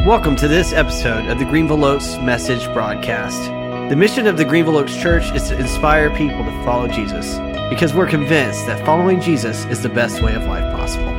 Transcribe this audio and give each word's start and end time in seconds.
Welcome 0.00 0.36
to 0.36 0.48
this 0.48 0.72
episode 0.72 1.26
of 1.26 1.38
the 1.38 1.44
Greenville 1.44 1.84
Oaks 1.84 2.16
Message 2.16 2.64
Broadcast. 2.72 3.44
The 3.90 3.94
mission 3.94 4.26
of 4.26 4.38
the 4.38 4.44
Greenville 4.44 4.78
Oaks 4.78 4.96
Church 4.96 5.30
is 5.32 5.48
to 5.48 5.58
inspire 5.58 6.08
people 6.16 6.42
to 6.42 6.64
follow 6.64 6.88
Jesus 6.88 7.38
because 7.68 7.92
we're 7.92 8.08
convinced 8.08 8.66
that 8.66 8.84
following 8.86 9.20
Jesus 9.20 9.66
is 9.66 9.82
the 9.82 9.90
best 9.90 10.22
way 10.22 10.34
of 10.34 10.44
life 10.44 10.64
possible. 10.74 11.12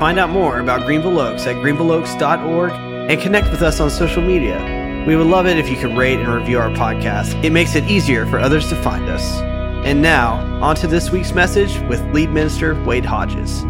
Find 0.00 0.18
out 0.18 0.30
more 0.30 0.58
about 0.58 0.84
Greenville 0.84 1.20
Oaks 1.20 1.46
at 1.46 1.54
greenvilleoaks.org 1.56 2.72
and 2.72 3.20
connect 3.20 3.50
with 3.52 3.62
us 3.62 3.78
on 3.78 3.88
social 3.88 4.20
media. 4.20 5.04
We 5.06 5.14
would 5.14 5.28
love 5.28 5.46
it 5.46 5.56
if 5.56 5.70
you 5.70 5.76
could 5.76 5.96
rate 5.96 6.18
and 6.18 6.28
review 6.28 6.58
our 6.58 6.70
podcast. 6.70 7.42
It 7.44 7.50
makes 7.50 7.76
it 7.76 7.84
easier 7.84 8.26
for 8.26 8.40
others 8.40 8.68
to 8.70 8.82
find 8.82 9.08
us. 9.08 9.40
And 9.86 10.02
now, 10.02 10.40
on 10.60 10.74
to 10.76 10.88
this 10.88 11.10
week's 11.10 11.32
message 11.32 11.78
with 11.88 12.02
lead 12.12 12.30
minister 12.30 12.74
Wade 12.82 13.06
Hodges. 13.06 13.64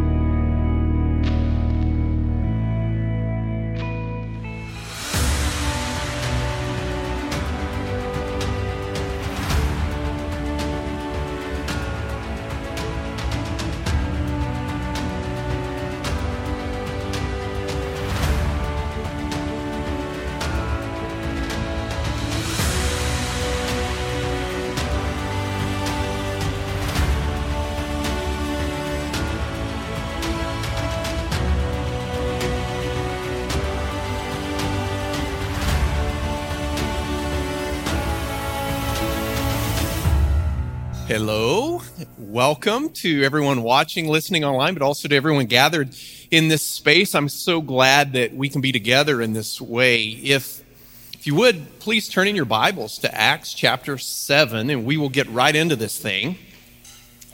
Hello. 41.13 41.82
Welcome 42.16 42.88
to 42.88 43.23
everyone 43.23 43.63
watching, 43.63 44.09
listening 44.09 44.46
online, 44.46 44.73
but 44.73 44.82
also 44.82 45.09
to 45.09 45.15
everyone 45.15 45.45
gathered 45.45 45.95
in 46.30 46.49
this 46.49 46.63
space. 46.63 47.15
I'm 47.15 47.29
so 47.29 47.60
glad 47.60 48.15
that 48.15 48.35
we 48.35 48.49
can 48.49 48.63
be 48.63 48.73
together 48.73 49.21
in 49.21 49.35
this 49.35 49.60
way. 49.60 50.04
If 50.04 50.65
if 51.13 51.27
you 51.27 51.35
would, 51.35 51.80
please 51.80 52.09
turn 52.09 52.29
in 52.29 52.35
your 52.35 52.46
Bibles 52.46 52.96
to 53.01 53.15
Acts 53.15 53.52
chapter 53.52 53.99
7 53.99 54.71
and 54.71 54.87
we 54.87 54.96
will 54.96 55.10
get 55.10 55.29
right 55.29 55.54
into 55.54 55.77
this 55.77 55.99
thing. 55.99 56.38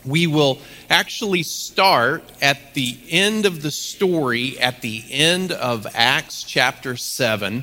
We 0.04 0.26
will 0.26 0.58
actually 0.90 1.44
start 1.44 2.24
at 2.42 2.74
the 2.74 2.98
end 3.08 3.46
of 3.46 3.62
the 3.62 3.70
story 3.70 4.58
at 4.58 4.80
the 4.80 5.04
end 5.08 5.52
of 5.52 5.86
Acts 5.94 6.42
chapter 6.42 6.96
7, 6.96 7.62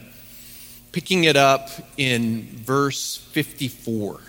picking 0.94 1.26
it 1.26 1.36
up 1.36 1.72
in 1.98 2.48
verse 2.54 3.18
54. 3.18 4.22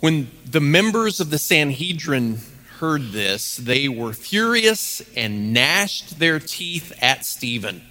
When 0.00 0.30
the 0.50 0.60
members 0.60 1.20
of 1.20 1.30
the 1.30 1.38
Sanhedrin 1.38 2.38
heard 2.78 3.12
this, 3.12 3.56
they 3.56 3.88
were 3.88 4.14
furious 4.14 5.02
and 5.14 5.52
gnashed 5.52 6.18
their 6.18 6.40
teeth 6.40 6.92
at 7.02 7.26
Stephen. 7.26 7.82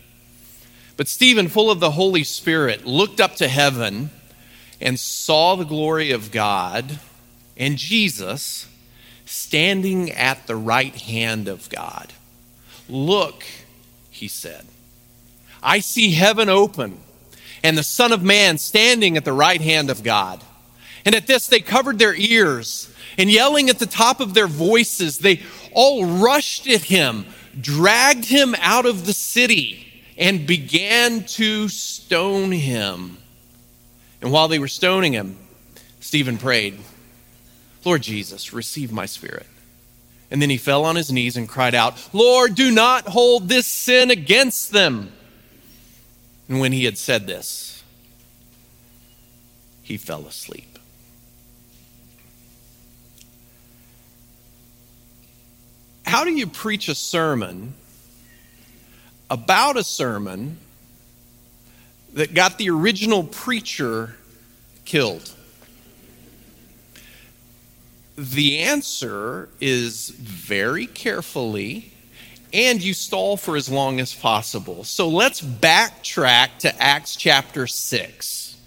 But 0.97 1.07
Stephen, 1.07 1.47
full 1.47 1.69
of 1.71 1.79
the 1.79 1.91
Holy 1.91 2.23
Spirit, 2.23 2.85
looked 2.85 3.21
up 3.21 3.35
to 3.35 3.47
heaven 3.47 4.09
and 4.81 4.99
saw 4.99 5.55
the 5.55 5.65
glory 5.65 6.11
of 6.11 6.31
God 6.31 6.99
and 7.55 7.77
Jesus 7.77 8.67
standing 9.25 10.11
at 10.11 10.47
the 10.47 10.55
right 10.55 10.95
hand 10.95 11.47
of 11.47 11.69
God. 11.69 12.11
Look, 12.89 13.43
he 14.09 14.27
said, 14.27 14.65
I 15.61 15.79
see 15.79 16.11
heaven 16.11 16.49
open 16.49 16.99
and 17.63 17.77
the 17.77 17.83
Son 17.83 18.11
of 18.11 18.23
Man 18.23 18.57
standing 18.57 19.15
at 19.15 19.25
the 19.25 19.33
right 19.33 19.61
hand 19.61 19.89
of 19.89 20.01
God. 20.01 20.41
And 21.09 21.15
at 21.15 21.25
this, 21.25 21.47
they 21.47 21.59
covered 21.59 21.97
their 21.97 22.13
ears 22.13 22.87
and 23.17 23.31
yelling 23.31 23.67
at 23.67 23.79
the 23.79 23.87
top 23.87 24.19
of 24.19 24.35
their 24.35 24.45
voices, 24.45 25.17
they 25.17 25.41
all 25.73 26.05
rushed 26.05 26.67
at 26.67 26.83
him, 26.83 27.25
dragged 27.59 28.25
him 28.25 28.53
out 28.59 28.85
of 28.85 29.07
the 29.07 29.13
city, 29.13 29.91
and 30.19 30.45
began 30.45 31.23
to 31.23 31.67
stone 31.67 32.51
him. 32.51 33.17
And 34.21 34.31
while 34.31 34.47
they 34.49 34.59
were 34.59 34.67
stoning 34.67 35.13
him, 35.13 35.35
Stephen 35.99 36.37
prayed, 36.37 36.77
Lord 37.83 38.03
Jesus, 38.03 38.53
receive 38.53 38.91
my 38.91 39.07
spirit. 39.07 39.47
And 40.29 40.39
then 40.39 40.51
he 40.51 40.57
fell 40.57 40.85
on 40.85 40.95
his 40.95 41.11
knees 41.11 41.37
and 41.37 41.49
cried 41.49 41.73
out, 41.73 42.07
Lord, 42.13 42.53
do 42.53 42.69
not 42.69 43.07
hold 43.07 43.49
this 43.49 43.65
sin 43.65 44.11
against 44.11 44.73
them. 44.73 45.11
And 46.47 46.59
when 46.59 46.71
he 46.71 46.85
had 46.85 46.99
said 46.99 47.25
this, 47.25 47.83
he 49.81 49.97
fell 49.97 50.27
asleep. 50.27 50.68
How 56.09 56.23
do 56.23 56.31
you 56.31 56.47
preach 56.47 56.89
a 56.89 56.95
sermon 56.95 57.75
about 59.29 59.77
a 59.77 59.83
sermon 59.83 60.57
that 62.13 62.33
got 62.33 62.57
the 62.57 62.71
original 62.71 63.23
preacher 63.23 64.15
killed? 64.85 65.31
The 68.17 68.57
answer 68.57 69.49
is 69.61 70.09
very 70.09 70.87
carefully, 70.87 71.93
and 72.51 72.81
you 72.81 72.95
stall 72.95 73.37
for 73.37 73.55
as 73.55 73.69
long 73.69 73.99
as 73.99 74.13
possible. 74.13 74.83
So 74.83 75.07
let's 75.07 75.41
backtrack 75.41 76.57
to 76.61 76.81
Acts 76.81 77.15
chapter 77.15 77.67
6, 77.67 78.57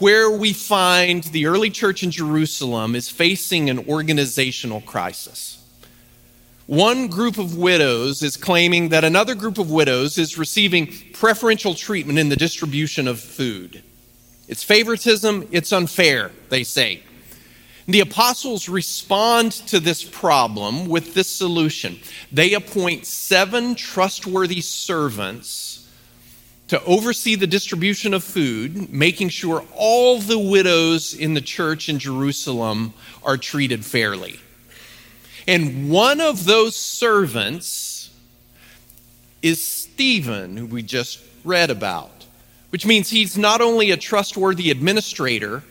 where 0.00 0.30
we 0.32 0.52
find 0.52 1.22
the 1.22 1.46
early 1.46 1.70
church 1.70 2.02
in 2.02 2.10
Jerusalem 2.10 2.96
is 2.96 3.08
facing 3.08 3.70
an 3.70 3.88
organizational 3.88 4.80
crisis. 4.80 5.63
One 6.66 7.08
group 7.08 7.36
of 7.36 7.58
widows 7.58 8.22
is 8.22 8.38
claiming 8.38 8.88
that 8.88 9.04
another 9.04 9.34
group 9.34 9.58
of 9.58 9.70
widows 9.70 10.16
is 10.16 10.38
receiving 10.38 10.90
preferential 11.12 11.74
treatment 11.74 12.18
in 12.18 12.30
the 12.30 12.36
distribution 12.36 13.06
of 13.06 13.20
food. 13.20 13.82
It's 14.48 14.62
favoritism, 14.62 15.46
it's 15.50 15.72
unfair, 15.72 16.30
they 16.48 16.64
say. 16.64 17.02
The 17.86 18.00
apostles 18.00 18.66
respond 18.66 19.52
to 19.52 19.78
this 19.78 20.02
problem 20.02 20.88
with 20.88 21.12
this 21.12 21.28
solution. 21.28 21.98
They 22.32 22.54
appoint 22.54 23.04
seven 23.04 23.74
trustworthy 23.74 24.62
servants 24.62 25.86
to 26.68 26.82
oversee 26.84 27.34
the 27.34 27.46
distribution 27.46 28.14
of 28.14 28.24
food, 28.24 28.90
making 28.90 29.28
sure 29.28 29.66
all 29.74 30.18
the 30.18 30.38
widows 30.38 31.12
in 31.12 31.34
the 31.34 31.42
church 31.42 31.90
in 31.90 31.98
Jerusalem 31.98 32.94
are 33.22 33.36
treated 33.36 33.84
fairly. 33.84 34.40
And 35.46 35.90
one 35.90 36.20
of 36.20 36.44
those 36.44 36.74
servants 36.74 38.10
is 39.42 39.62
Stephen, 39.62 40.56
who 40.56 40.66
we 40.66 40.82
just 40.82 41.20
read 41.44 41.70
about, 41.70 42.26
which 42.70 42.86
means 42.86 43.10
he's 43.10 43.36
not 43.36 43.60
only 43.60 43.90
a 43.90 43.96
trustworthy 43.96 44.70
administrator, 44.70 45.62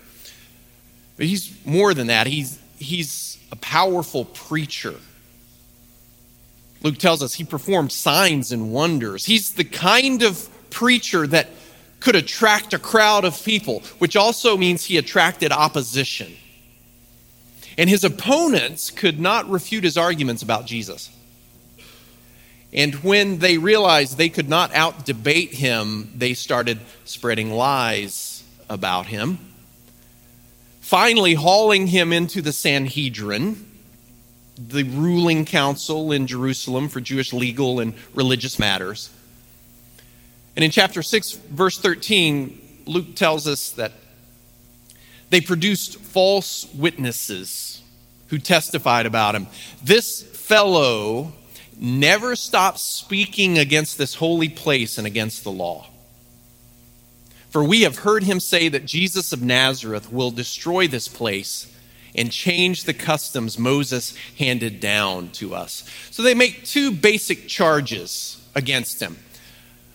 but 1.17 1.25
he's 1.25 1.53
more 1.65 1.93
than 1.93 2.07
that. 2.07 2.27
He's, 2.27 2.59
he's 2.77 3.37
a 3.51 3.55
powerful 3.55 4.25
preacher. 4.25 4.95
Luke 6.83 6.97
tells 6.97 7.23
us 7.23 7.33
he 7.33 7.43
performed 7.43 7.91
signs 7.91 8.51
and 8.51 8.71
wonders. 8.71 9.25
He's 9.25 9.53
the 9.53 9.63
kind 9.63 10.21
of 10.21 10.49
preacher 10.69 11.25
that 11.27 11.49
could 11.99 12.15
attract 12.15 12.73
a 12.73 12.79
crowd 12.79 13.23
of 13.25 13.43
people, 13.43 13.81
which 13.99 14.15
also 14.15 14.57
means 14.57 14.83
he 14.85 14.97
attracted 14.97 15.51
opposition. 15.51 16.33
And 17.77 17.89
his 17.89 18.03
opponents 18.03 18.91
could 18.91 19.19
not 19.19 19.49
refute 19.49 19.83
his 19.83 19.97
arguments 19.97 20.43
about 20.43 20.65
Jesus. 20.65 21.09
And 22.71 22.95
when 22.95 23.39
they 23.39 23.57
realized 23.57 24.17
they 24.17 24.29
could 24.29 24.49
not 24.49 24.73
out 24.73 25.05
debate 25.05 25.53
him, 25.53 26.11
they 26.15 26.33
started 26.33 26.79
spreading 27.05 27.51
lies 27.51 28.43
about 28.69 29.05
him. 29.05 29.37
Finally, 30.81 31.35
hauling 31.35 31.87
him 31.87 32.11
into 32.11 32.41
the 32.41 32.51
Sanhedrin, 32.51 33.69
the 34.57 34.83
ruling 34.83 35.45
council 35.45 36.11
in 36.11 36.27
Jerusalem 36.27 36.89
for 36.89 36.99
Jewish 36.99 37.31
legal 37.31 37.79
and 37.79 37.93
religious 38.13 38.59
matters. 38.59 39.09
And 40.55 40.63
in 40.63 40.71
chapter 40.71 41.01
6, 41.01 41.31
verse 41.49 41.77
13, 41.79 42.83
Luke 42.85 43.15
tells 43.15 43.47
us 43.47 43.71
that 43.71 43.91
they 45.29 45.41
produced 45.41 45.97
false 45.97 46.71
witnesses 46.73 47.81
who 48.27 48.37
testified 48.37 49.05
about 49.05 49.35
him. 49.35 49.47
This 49.83 50.21
fellow 50.21 51.33
never 51.77 52.35
stopped 52.35 52.79
speaking 52.79 53.57
against 53.57 53.97
this 53.97 54.15
holy 54.15 54.49
place 54.49 54.97
and 54.97 55.07
against 55.07 55.43
the 55.43 55.51
law. 55.51 55.87
For 57.49 57.63
we 57.63 57.81
have 57.81 57.99
heard 57.99 58.23
him 58.23 58.39
say 58.39 58.67
that 58.69 58.85
Jesus 58.85 59.31
of 59.31 59.43
Nazareth 59.43 60.11
will 60.11 60.31
destroy 60.31 60.87
this 60.87 61.07
place 61.07 61.71
and 62.15 62.31
change 62.31 62.83
the 62.83 62.93
customs 62.93 63.59
Moses 63.59 64.15
handed 64.37 64.79
down 64.79 65.29
to 65.33 65.53
us. 65.53 65.87
So 66.11 66.23
they 66.23 66.33
make 66.33 66.65
two 66.65 66.91
basic 66.91 67.47
charges 67.47 68.43
against 68.55 69.01
him. 69.01 69.17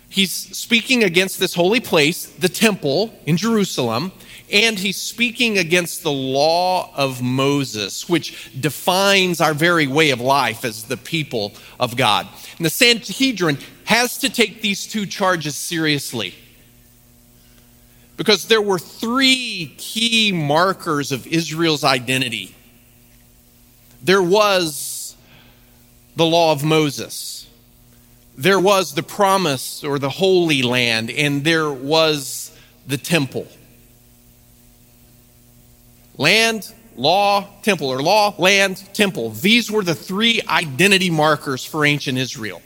He's 0.09 0.33
speaking 0.33 1.05
against 1.05 1.39
this 1.39 1.55
holy 1.55 1.81
place, 1.81 2.27
the 2.27 2.49
temple 2.49 3.13
in 3.27 3.37
Jerusalem, 3.37 4.13
and 4.51 4.79
he's 4.79 4.97
speaking 4.97 5.59
against 5.59 6.03
the 6.03 6.13
law 6.13 6.93
of 6.95 7.23
Moses, 7.23 8.09
which 8.09 8.51
defines 8.61 9.41
our 9.41 9.55
very 9.55 9.87
way 9.87 10.11
of 10.11 10.21
life 10.21 10.65
as 10.65 10.85
the 10.85 10.97
people 10.97 11.53
of 11.79 11.97
God. 11.97 12.27
And 12.57 12.65
the 12.65 12.71
Sanhedrin 12.71 13.59
has 13.85 14.19
to 14.19 14.31
take 14.31 14.63
these 14.63 14.87
two 14.87 15.07
charges 15.07 15.55
seriously 15.55 16.35
because 18.17 18.49
there 18.49 18.61
were 18.61 18.79
three 18.79 19.75
key 19.79 20.33
markers 20.33 21.13
of 21.13 21.27
Israel's 21.27 21.85
identity. 21.85 22.55
There 24.03 24.23
was 24.23 25.17
the 26.17 26.27
law 26.27 26.53
of 26.53 26.65
Moses, 26.65 27.47
there 28.37 28.61
was 28.61 28.95
the 28.95 29.03
promise 29.03 29.83
or 29.83 29.99
the 29.99 30.11
holy 30.11 30.63
land, 30.63 31.11
and 31.11 31.43
there 31.45 31.71
was 31.71 32.57
the 32.87 32.97
temple. 32.97 33.47
Land, 36.19 36.75
law, 36.97 37.49
temple, 37.63 37.89
or 37.89 38.03
law, 38.03 38.35
land, 38.37 38.83
temple. 38.93 39.31
These 39.31 39.71
were 39.71 39.83
the 39.83 39.95
three 39.95 40.43
identity 40.49 41.11
markers 41.11 41.65
for 41.65 41.87
ancient 41.87 42.19
Israel. 42.19 42.61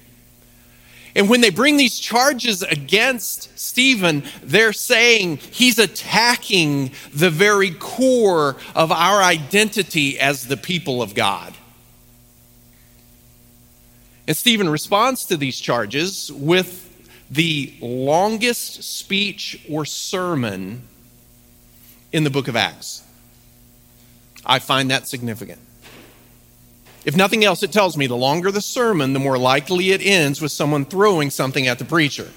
And 1.15 1.29
when 1.29 1.43
they 1.43 1.51
bring 1.51 1.77
these 1.77 1.99
charges 1.99 2.63
against 2.63 3.59
Stephen, 3.59 4.25
they're 4.43 4.73
saying 4.73 5.37
he's 5.37 5.79
attacking 5.79 6.93
the 7.13 7.29
very 7.29 7.71
core 7.71 8.57
of 8.75 8.91
our 8.91 9.23
identity 9.23 10.19
as 10.19 10.47
the 10.47 10.57
people 10.57 11.03
of 11.03 11.15
God. 11.15 11.55
And 14.27 14.37
Stephen 14.37 14.71
responds 14.71 15.27
to 15.27 15.37
these 15.37 15.61
charges 15.61 16.33
with 16.33 16.89
the 17.31 17.75
longest 17.81 18.83
speech 18.83 19.67
or 19.69 19.85
sermon 19.85 20.83
in 22.13 22.25
the 22.25 22.31
book 22.31 22.49
of 22.49 22.57
Acts. 22.57 23.02
I 24.45 24.59
find 24.59 24.91
that 24.91 25.07
significant. 25.09 25.61
If 27.05 27.17
nothing 27.17 27.45
else, 27.45 27.63
it 27.63 27.73
tells 27.73 27.97
me 27.97 28.07
the 28.07 28.17
longer 28.17 28.51
the 28.53 28.61
sermon, 28.61 29.13
the 29.13 29.19
more 29.19 29.39
likely 29.39 29.91
it 29.91 30.01
ends 30.05 30.41
with 30.41 30.53
someone 30.53 30.85
throwing 30.85 31.31
something 31.31 31.67
at 31.67 31.79
the 31.79 31.85
preacher. 31.85 32.31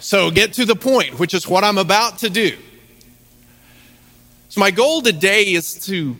So 0.00 0.30
get 0.30 0.52
to 0.54 0.64
the 0.64 0.76
point, 0.76 1.18
which 1.18 1.34
is 1.34 1.48
what 1.48 1.64
I'm 1.64 1.78
about 1.78 2.18
to 2.18 2.30
do. 2.30 2.56
So, 4.50 4.60
my 4.60 4.70
goal 4.70 5.02
today 5.02 5.52
is 5.52 5.74
to 5.86 6.16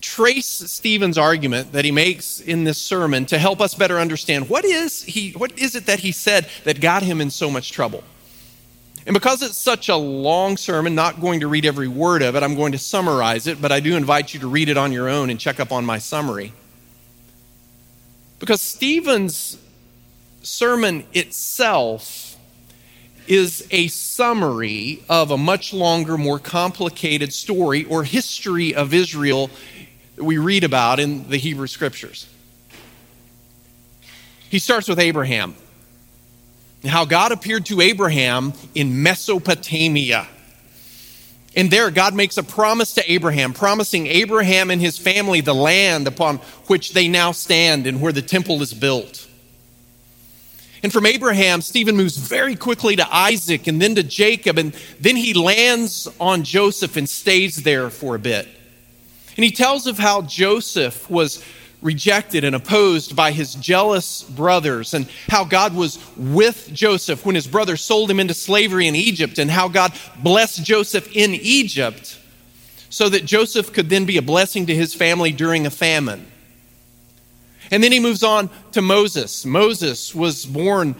trace 0.00 0.46
Stephen's 0.46 1.18
argument 1.18 1.72
that 1.72 1.84
he 1.84 1.90
makes 1.90 2.40
in 2.40 2.64
this 2.64 2.78
sermon 2.78 3.26
to 3.26 3.38
help 3.38 3.60
us 3.60 3.74
better 3.74 3.98
understand 3.98 4.48
what 4.48 4.64
is, 4.64 5.02
he, 5.02 5.32
what 5.32 5.56
is 5.58 5.74
it 5.74 5.86
that 5.86 6.00
he 6.00 6.12
said 6.12 6.48
that 6.64 6.80
got 6.80 7.02
him 7.02 7.20
in 7.20 7.30
so 7.30 7.50
much 7.50 7.70
trouble. 7.70 8.02
And 9.06 9.14
because 9.14 9.40
it's 9.40 9.56
such 9.56 9.88
a 9.88 9.94
long 9.94 10.56
sermon, 10.56 10.96
not 10.96 11.20
going 11.20 11.40
to 11.40 11.46
read 11.46 11.64
every 11.64 11.86
word 11.86 12.22
of 12.22 12.34
it, 12.34 12.42
I'm 12.42 12.56
going 12.56 12.72
to 12.72 12.78
summarize 12.78 13.46
it, 13.46 13.62
but 13.62 13.70
I 13.70 13.78
do 13.78 13.96
invite 13.96 14.34
you 14.34 14.40
to 14.40 14.48
read 14.48 14.68
it 14.68 14.76
on 14.76 14.90
your 14.90 15.08
own 15.08 15.30
and 15.30 15.38
check 15.38 15.60
up 15.60 15.70
on 15.70 15.84
my 15.84 15.98
summary. 15.98 16.52
Because 18.40 18.60
Stephen's 18.60 19.58
sermon 20.42 21.04
itself 21.12 22.36
is 23.28 23.66
a 23.70 23.86
summary 23.88 25.02
of 25.08 25.30
a 25.30 25.38
much 25.38 25.72
longer, 25.72 26.18
more 26.18 26.40
complicated 26.40 27.32
story 27.32 27.84
or 27.84 28.02
history 28.02 28.74
of 28.74 28.92
Israel 28.92 29.50
that 30.16 30.24
we 30.24 30.36
read 30.36 30.64
about 30.64 30.98
in 30.98 31.28
the 31.28 31.36
Hebrew 31.36 31.68
Scriptures. 31.68 32.28
He 34.50 34.58
starts 34.58 34.88
with 34.88 34.98
Abraham 34.98 35.54
how 36.88 37.04
God 37.04 37.32
appeared 37.32 37.66
to 37.66 37.80
Abraham 37.80 38.52
in 38.74 39.02
Mesopotamia. 39.02 40.26
And 41.54 41.70
there, 41.70 41.90
God 41.90 42.14
makes 42.14 42.36
a 42.36 42.42
promise 42.42 42.94
to 42.94 43.10
Abraham, 43.10 43.54
promising 43.54 44.06
Abraham 44.06 44.70
and 44.70 44.80
his 44.80 44.98
family 44.98 45.40
the 45.40 45.54
land 45.54 46.06
upon 46.06 46.36
which 46.66 46.92
they 46.92 47.08
now 47.08 47.32
stand 47.32 47.86
and 47.86 48.00
where 48.00 48.12
the 48.12 48.20
temple 48.20 48.60
is 48.60 48.74
built. 48.74 49.26
And 50.82 50.92
from 50.92 51.06
Abraham, 51.06 51.62
Stephen 51.62 51.96
moves 51.96 52.16
very 52.18 52.54
quickly 52.54 52.96
to 52.96 53.14
Isaac 53.14 53.66
and 53.66 53.80
then 53.80 53.94
to 53.94 54.02
Jacob, 54.02 54.58
and 54.58 54.74
then 55.00 55.16
he 55.16 55.32
lands 55.32 56.06
on 56.20 56.44
Joseph 56.44 56.96
and 56.96 57.08
stays 57.08 57.56
there 57.56 57.88
for 57.88 58.14
a 58.14 58.18
bit. 58.18 58.46
And 59.36 59.44
he 59.44 59.50
tells 59.50 59.86
of 59.86 59.98
how 59.98 60.22
Joseph 60.22 61.08
was 61.10 61.42
rejected 61.82 62.42
and 62.42 62.56
opposed 62.56 63.14
by 63.14 63.32
his 63.32 63.54
jealous 63.54 64.22
brothers, 64.22 64.94
and 64.94 65.06
how 65.28 65.44
God 65.44 65.74
was 65.74 65.98
with 66.16 66.70
Joseph 66.72 67.24
when 67.24 67.34
his 67.34 67.46
brothers 67.46 67.82
sold 67.82 68.10
him 68.10 68.20
into 68.20 68.34
slavery 68.34 68.86
in 68.86 68.96
Egypt, 68.96 69.38
and 69.38 69.50
how 69.50 69.68
God 69.68 69.92
blessed 70.22 70.64
Joseph 70.64 71.14
in 71.14 71.34
Egypt 71.34 72.18
so 72.88 73.08
that 73.08 73.24
Joseph 73.24 73.72
could 73.72 73.90
then 73.90 74.06
be 74.06 74.16
a 74.16 74.22
blessing 74.22 74.66
to 74.66 74.74
his 74.74 74.94
family 74.94 75.32
during 75.32 75.66
a 75.66 75.70
famine. 75.70 76.26
And 77.70 77.82
then 77.82 77.92
he 77.92 78.00
moves 78.00 78.22
on 78.22 78.48
to 78.72 78.80
Moses. 78.80 79.44
Moses 79.44 80.14
was 80.14 80.46
born 80.46 80.94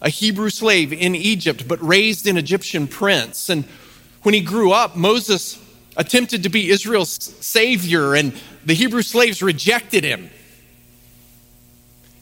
a 0.00 0.08
Hebrew 0.08 0.50
slave 0.50 0.92
in 0.92 1.14
Egypt, 1.14 1.68
but 1.68 1.82
raised 1.86 2.26
an 2.26 2.36
Egyptian 2.36 2.86
prince. 2.88 3.48
And 3.48 3.64
when 4.22 4.34
he 4.34 4.40
grew 4.40 4.72
up, 4.72 4.96
Moses 4.96 5.58
attempted 5.96 6.42
to 6.42 6.48
be 6.48 6.70
Israel's 6.70 7.10
savior, 7.44 8.14
and 8.14 8.32
the 8.64 8.74
Hebrew 8.74 9.02
slaves 9.02 9.42
rejected 9.42 10.04
him. 10.04 10.30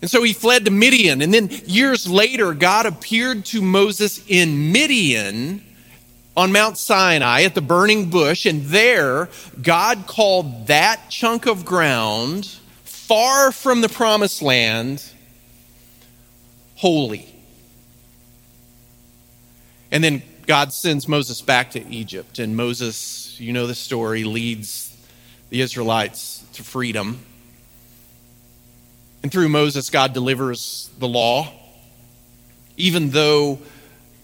And 0.00 0.10
so 0.10 0.22
he 0.24 0.32
fled 0.32 0.64
to 0.64 0.70
Midian. 0.72 1.22
And 1.22 1.32
then 1.32 1.48
years 1.64 2.08
later, 2.08 2.54
God 2.54 2.86
appeared 2.86 3.44
to 3.46 3.62
Moses 3.62 4.20
in 4.26 4.72
Midian 4.72 5.64
on 6.36 6.50
Mount 6.50 6.76
Sinai 6.76 7.42
at 7.42 7.54
the 7.54 7.60
burning 7.60 8.10
bush. 8.10 8.44
And 8.44 8.64
there, 8.64 9.28
God 9.62 10.08
called 10.08 10.66
that 10.66 11.08
chunk 11.08 11.46
of 11.46 11.64
ground 11.64 12.46
far 12.82 13.52
from 13.52 13.80
the 13.80 13.88
promised 13.88 14.42
land 14.42 15.04
holy. 16.74 17.28
And 19.92 20.02
then 20.02 20.22
God 20.48 20.72
sends 20.72 21.06
Moses 21.06 21.40
back 21.42 21.70
to 21.72 21.88
Egypt. 21.88 22.40
And 22.40 22.56
Moses, 22.56 23.21
you 23.42 23.52
know 23.52 23.66
the 23.66 23.74
story, 23.74 24.24
leads 24.24 24.96
the 25.50 25.60
Israelites 25.60 26.44
to 26.54 26.62
freedom. 26.62 27.18
And 29.22 29.32
through 29.32 29.48
Moses, 29.48 29.90
God 29.90 30.12
delivers 30.12 30.90
the 30.98 31.08
law, 31.08 31.52
even 32.76 33.10
though 33.10 33.58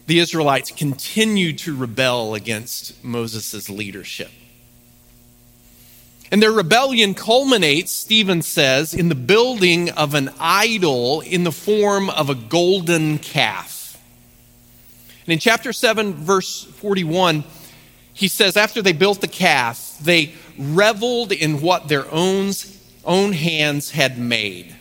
the 0.07 0.21
Israelites 0.21 0.71
continue 0.71 1.53
to 1.53 1.77
rebel 1.77 2.35
against 2.35 3.05
Moses' 3.05 3.69
leadership. 3.69 4.31
And 6.31 6.43
their 6.43 6.53
rebellion 6.53 7.15
culminates, 7.15 7.91
Stephen 7.91 8.43
says, 8.43 8.95
in 8.95 9.09
the 9.09 9.15
building 9.15 9.91
of 9.91 10.15
an 10.15 10.31
idol 10.39 11.23
in 11.23 11.45
the 11.45 11.53
form 11.53 12.11
of 12.11 12.31
a 12.31 12.35
golden 12.35 13.19
calf. 13.19 14.01
And 15.27 15.33
in 15.33 15.39
chapter 15.39 15.73
7, 15.73 16.15
verse 16.15 16.65
41, 16.65 17.45
he 18.19 18.27
says, 18.27 18.57
after 18.57 18.83
they 18.83 18.93
built 18.93 19.21
the 19.21 19.29
calf, 19.29 19.97
they 20.03 20.35
reveled 20.59 21.31
in 21.31 21.61
what 21.61 21.87
their 21.87 22.05
own, 22.11 22.51
own 23.05 23.33
hands 23.33 23.93
had 23.93 24.19
made. 24.19 24.75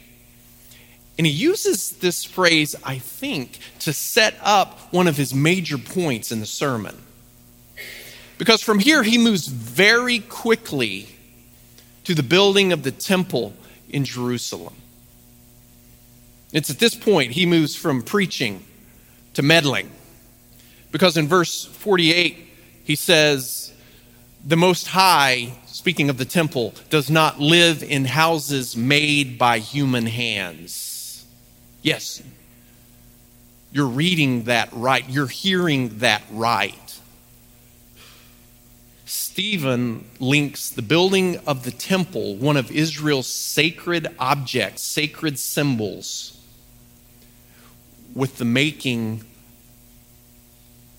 And 1.20 1.28
he 1.28 1.32
uses 1.32 1.92
this 1.92 2.26
phrase, 2.26 2.76
I 2.84 2.98
think, 2.98 3.60
to 3.82 3.94
set 3.94 4.34
up 4.42 4.80
one 4.92 5.08
of 5.08 5.18
his 5.18 5.36
major 5.36 5.78
points 5.78 6.32
in 6.32 6.40
the 6.40 6.48
sermon. 6.48 6.98
Because 8.40 8.64
from 8.64 8.80
here, 8.80 9.04
he 9.04 9.20
moves 9.20 9.46
very 9.46 10.18
quickly 10.18 11.08
to 12.06 12.16
the 12.16 12.24
building 12.24 12.74
of 12.74 12.82
the 12.82 12.92
temple 12.92 13.54
in 13.88 14.04
Jerusalem. 14.04 14.74
It's 16.52 16.72
at 16.72 16.80
this 16.80 16.96
point 16.96 17.34
he 17.34 17.46
moves 17.46 17.76
from 17.76 18.02
preaching 18.02 18.66
to 19.36 19.44
meddling. 19.44 19.92
Because 20.92 21.18
in 21.18 21.28
verse 21.28 21.66
48, 21.66 22.46
he 22.88 22.96
says, 22.96 23.72
The 24.44 24.58
Most 24.58 24.88
High 24.88 25.54
speaking 25.78 26.10
of 26.10 26.18
the 26.18 26.26
temple, 26.26 26.74
does 26.90 27.08
not 27.10 27.40
live 27.40 27.84
in 27.84 28.04
houses 28.04 28.76
made 28.76 29.38
by 29.38 29.60
human 29.60 30.08
hands. 30.08 31.24
Yes, 31.84 32.24
you're 33.72 33.86
reading 33.86 34.44
that 34.46 34.70
right, 34.74 35.08
you're 35.08 35.28
hearing 35.28 36.00
that 36.00 36.24
right. 36.32 37.00
Stephen 39.06 40.04
links 40.20 40.72
the 40.72 40.82
building 40.82 41.38
of 41.46 41.64
the 41.64 41.72
temple, 41.72 42.36
one 42.36 42.58
of 42.58 42.72
Israel's 42.72 43.28
sacred 43.28 44.08
objects, 44.18 44.82
sacred 44.82 45.38
symbols, 45.38 46.44
with 48.16 48.40
the 48.40 48.46
making 48.46 49.24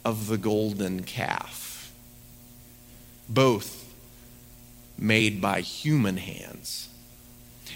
of 0.04 0.28
the 0.28 0.38
golden 0.38 1.02
calf. 1.02 1.67
Both 3.28 3.92
made 4.99 5.40
by 5.40 5.61
human 5.61 6.16
hands. 6.16 6.88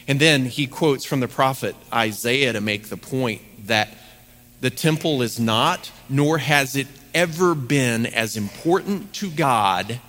And 0.09 0.19
then 0.19 0.47
he 0.47 0.67
quotes 0.67 1.05
from 1.05 1.21
the 1.21 1.29
prophet 1.29 1.77
Isaiah 1.93 2.53
to 2.53 2.61
make 2.61 2.89
the 2.89 2.97
point 2.97 3.43
that 3.67 3.95
the 4.61 4.71
temple 4.71 5.23
is 5.23 5.39
not, 5.39 5.91
nor 6.09 6.39
has 6.39 6.77
it 6.77 6.87
ever 7.15 7.55
been 7.55 8.07
as 8.07 8.37
important 8.37 9.13
to 9.15 9.31
God 9.31 10.01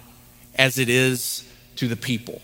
as 0.56 0.78
it 0.78 0.90
is 0.90 1.48
to 1.78 1.88
the 1.88 1.96
people. 1.96 2.42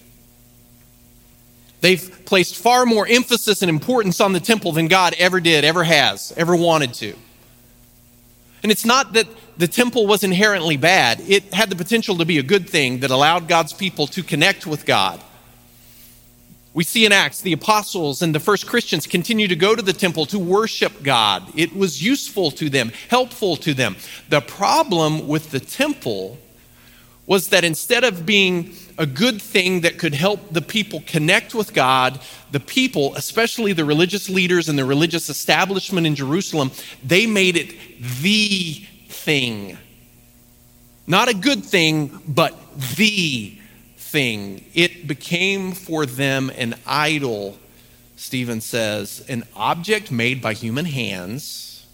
They've 1.82 2.26
placed 2.26 2.56
far 2.56 2.86
more 2.86 3.08
emphasis 3.08 3.62
and 3.62 3.70
importance 3.70 4.20
on 4.20 4.34
the 4.34 4.40
temple 4.40 4.74
than 4.74 4.88
God 4.88 5.16
ever 5.18 5.40
did, 5.40 5.64
ever 5.64 5.84
has, 5.84 6.34
ever 6.36 6.56
wanted 6.56 6.94
to. 6.96 7.16
And 8.64 8.72
it's 8.72 8.86
not 8.86 9.14
that 9.14 9.28
the 9.58 9.68
temple 9.68 10.08
was 10.08 10.24
inherently 10.24 10.78
bad, 10.78 11.22
it 11.22 11.54
had 11.54 11.70
the 11.70 11.76
potential 11.76 12.18
to 12.18 12.26
be 12.26 12.38
a 12.38 12.44
good 12.44 12.70
thing 12.70 13.00
that 13.00 13.12
allowed 13.12 13.48
God's 13.48 13.74
people 13.74 14.08
to 14.08 14.24
connect 14.24 14.66
with 14.66 14.86
God. 14.86 15.22
We 16.74 16.84
see 16.84 17.06
in 17.06 17.12
Acts 17.12 17.42
the 17.42 17.54
apostles 17.54 18.22
and 18.22 18.34
the 18.34 18.40
first 18.40 18.68
Christians 18.68 19.08
continue 19.08 19.48
to 19.48 19.56
go 19.56 19.76
to 19.76 19.82
the 19.82 19.94
temple 19.94 20.26
to 20.28 20.40
worship 20.40 21.04
God. 21.04 21.44
It 21.56 21.76
was 21.76 22.02
useful 22.02 22.52
to 22.52 22.70
them, 22.70 22.92
helpful 23.10 23.56
to 23.58 23.74
them. 23.74 23.96
The 24.30 24.42
problem 24.42 25.28
with 25.28 25.52
the 25.52 25.60
temple 25.60 26.38
was 27.26 27.50
that 27.50 27.64
instead 27.64 28.04
of 28.04 28.26
being 28.26 28.74
a 29.00 29.06
good 29.06 29.42
thing 29.42 29.82
that 29.82 29.98
could 29.98 30.14
help 30.14 30.52
the 30.52 30.62
people 30.62 31.02
connect 31.08 31.56
with 31.56 31.74
God, 31.74 32.20
the 32.52 32.60
people, 32.60 33.16
especially 33.16 33.72
the 33.72 33.86
religious 33.86 34.30
leaders 34.30 34.68
and 34.68 34.78
the 34.78 34.84
religious 34.84 35.30
establishment 35.30 36.06
in 36.06 36.16
Jerusalem, 36.16 36.70
they 37.04 37.26
made 37.26 37.56
it 37.56 37.74
the 38.22 38.74
thing. 39.08 39.78
Not 41.08 41.30
a 41.30 41.34
good 41.34 41.64
thing, 41.64 42.22
but 42.28 42.56
the 42.98 43.58
thing. 43.96 44.66
It 44.74 45.08
became 45.08 45.72
for 45.72 46.06
them 46.06 46.52
an 46.58 46.76
idol, 46.86 47.58
Stephen 48.18 48.60
says, 48.60 49.26
an 49.30 49.46
object 49.56 50.12
made 50.12 50.42
by 50.42 50.54
human 50.54 50.86
hands 50.86 51.88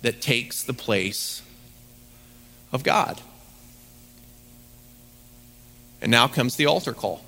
that 0.00 0.22
takes 0.22 0.62
the 0.62 0.72
place 0.72 1.42
of 2.72 2.82
God. 2.82 3.20
And 6.04 6.10
now 6.10 6.28
comes 6.28 6.56
the 6.56 6.66
altar 6.66 6.92
call. 6.92 7.22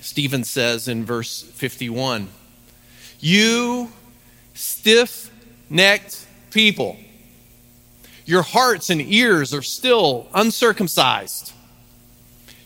Stephen 0.00 0.42
says 0.42 0.88
in 0.88 1.04
verse 1.04 1.42
51 1.42 2.28
You 3.20 3.92
stiff 4.54 5.30
necked 5.68 6.26
people, 6.50 6.96
your 8.24 8.40
hearts 8.40 8.88
and 8.88 9.02
ears 9.02 9.52
are 9.52 9.60
still 9.60 10.28
uncircumcised. 10.32 11.52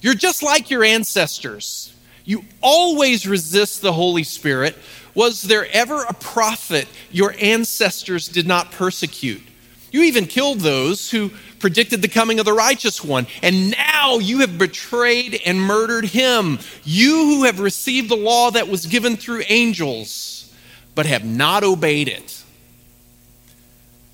You're 0.02 0.14
just 0.14 0.44
like 0.44 0.70
your 0.70 0.84
ancestors. 0.84 1.92
You 2.24 2.44
always 2.60 3.26
resist 3.26 3.82
the 3.82 3.92
Holy 3.92 4.22
Spirit. 4.22 4.76
Was 5.16 5.42
there 5.42 5.66
ever 5.72 6.04
a 6.04 6.14
prophet 6.14 6.86
your 7.10 7.34
ancestors 7.40 8.28
did 8.28 8.46
not 8.46 8.70
persecute? 8.70 9.42
You 9.90 10.04
even 10.04 10.26
killed 10.26 10.60
those 10.60 11.10
who 11.10 11.32
predicted 11.58 12.02
the 12.02 12.08
coming 12.08 12.38
of 12.38 12.44
the 12.44 12.52
righteous 12.52 13.02
one. 13.02 13.26
And 13.42 13.70
now 13.70 14.18
you 14.18 14.40
have 14.40 14.58
betrayed 14.58 15.40
and 15.44 15.60
murdered 15.60 16.04
him. 16.04 16.58
You 16.84 17.14
who 17.14 17.44
have 17.44 17.60
received 17.60 18.08
the 18.08 18.16
law 18.16 18.50
that 18.50 18.68
was 18.68 18.86
given 18.86 19.16
through 19.16 19.42
angels, 19.48 20.52
but 20.94 21.06
have 21.06 21.24
not 21.24 21.64
obeyed 21.64 22.08
it. 22.08 22.42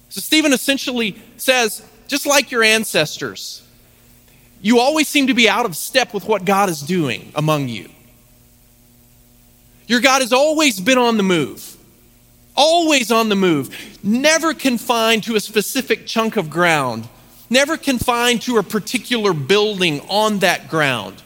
So 0.08 0.20
Stephen 0.20 0.52
essentially 0.52 1.16
says, 1.36 1.86
just 2.06 2.26
like 2.26 2.50
your 2.50 2.62
ancestors, 2.62 3.66
you 4.60 4.78
always 4.78 5.08
seem 5.08 5.26
to 5.28 5.34
be 5.34 5.48
out 5.48 5.64
of 5.64 5.76
step 5.76 6.12
with 6.12 6.26
what 6.26 6.44
God 6.44 6.68
is 6.68 6.82
doing 6.82 7.32
among 7.34 7.68
you. 7.68 7.88
Your 9.86 10.00
God 10.00 10.22
has 10.22 10.32
always 10.32 10.80
been 10.80 10.98
on 10.98 11.16
the 11.16 11.22
move, 11.22 11.76
always 12.56 13.10
on 13.10 13.28
the 13.28 13.36
move, 13.36 13.74
never 14.02 14.54
confined 14.54 15.24
to 15.24 15.34
a 15.34 15.40
specific 15.40 16.06
chunk 16.06 16.36
of 16.36 16.50
ground, 16.50 17.08
never 17.52 17.76
confined 17.76 18.42
to 18.42 18.58
a 18.58 18.62
particular 18.62 19.32
building 19.32 20.00
on 20.08 20.40
that 20.40 20.68
ground. 20.68 21.22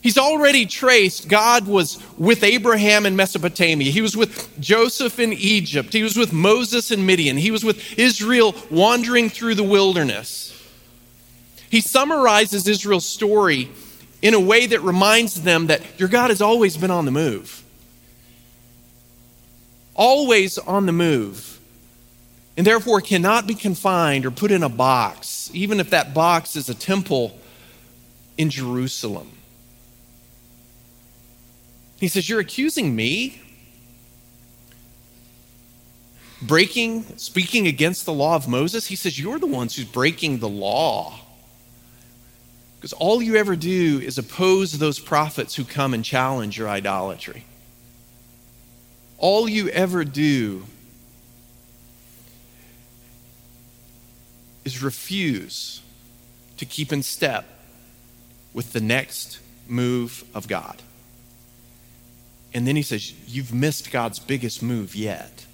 He's 0.00 0.18
already 0.18 0.66
traced 0.66 1.28
God 1.28 1.68
was 1.68 2.02
with 2.18 2.42
Abraham 2.42 3.06
in 3.06 3.14
Mesopotamia. 3.14 3.92
He 3.92 4.00
was 4.00 4.16
with 4.16 4.58
Joseph 4.58 5.20
in 5.20 5.32
Egypt. 5.32 5.92
He 5.92 6.02
was 6.02 6.16
with 6.16 6.32
Moses 6.32 6.90
in 6.90 7.06
Midian. 7.06 7.36
He 7.36 7.52
was 7.52 7.62
with 7.62 7.96
Israel 7.96 8.56
wandering 8.68 9.30
through 9.30 9.54
the 9.54 9.62
wilderness. 9.62 10.48
He 11.70 11.80
summarizes 11.80 12.66
Israel's 12.66 13.06
story 13.06 13.70
in 14.22 14.34
a 14.34 14.40
way 14.40 14.66
that 14.66 14.80
reminds 14.80 15.42
them 15.42 15.68
that 15.68 15.82
your 15.98 16.08
God 16.08 16.30
has 16.30 16.42
always 16.42 16.76
been 16.76 16.90
on 16.90 17.04
the 17.04 17.12
move. 17.12 17.62
Always 19.94 20.58
on 20.58 20.86
the 20.86 20.92
move 20.92 21.52
and 22.56 22.66
therefore 22.66 23.00
cannot 23.00 23.46
be 23.46 23.54
confined 23.54 24.26
or 24.26 24.30
put 24.30 24.50
in 24.50 24.62
a 24.62 24.68
box, 24.68 25.50
even 25.54 25.80
if 25.80 25.90
that 25.90 26.12
box 26.12 26.56
is 26.56 26.68
a 26.68 26.74
temple 26.74 27.38
in 28.36 28.50
Jerusalem. 28.50 29.30
He 31.98 32.08
says, 32.08 32.28
You're 32.28 32.40
accusing 32.40 32.94
me? 32.94 33.40
Breaking, 36.42 37.04
speaking 37.16 37.68
against 37.68 38.04
the 38.04 38.12
law 38.12 38.34
of 38.34 38.48
Moses? 38.48 38.86
He 38.86 38.96
says, 38.96 39.18
You're 39.18 39.38
the 39.38 39.46
ones 39.46 39.76
who's 39.76 39.84
breaking 39.84 40.38
the 40.38 40.48
law. 40.48 41.20
Because 42.76 42.92
all 42.94 43.22
you 43.22 43.36
ever 43.36 43.54
do 43.54 44.00
is 44.00 44.18
oppose 44.18 44.76
those 44.76 44.98
prophets 44.98 45.54
who 45.54 45.62
come 45.62 45.94
and 45.94 46.04
challenge 46.04 46.58
your 46.58 46.68
idolatry. 46.68 47.44
All 49.18 49.48
you 49.48 49.68
ever 49.68 50.04
do 50.04 50.64
is 54.64 54.82
refuse 54.82 55.82
to 56.56 56.64
keep 56.64 56.92
in 56.92 57.02
step 57.02 57.44
with 58.52 58.72
the 58.72 58.80
next 58.80 59.40
move 59.66 60.24
of 60.34 60.46
God. 60.48 60.82
And 62.54 62.66
then 62.66 62.76
he 62.76 62.82
says, 62.82 63.12
You've 63.26 63.52
missed 63.52 63.90
God's 63.90 64.18
biggest 64.18 64.62
move 64.62 64.94
yet. 64.94 65.46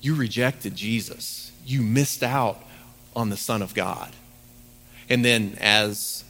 You 0.00 0.14
rejected 0.14 0.76
Jesus, 0.76 1.52
you 1.64 1.82
missed 1.82 2.22
out 2.22 2.62
on 3.14 3.30
the 3.30 3.36
Son 3.36 3.62
of 3.62 3.74
God. 3.74 4.12
And 5.08 5.24
then, 5.24 5.56
as 5.60 6.24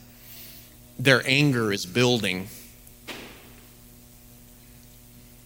their 0.97 1.21
anger 1.25 1.71
is 1.71 1.85
building, 1.85 2.47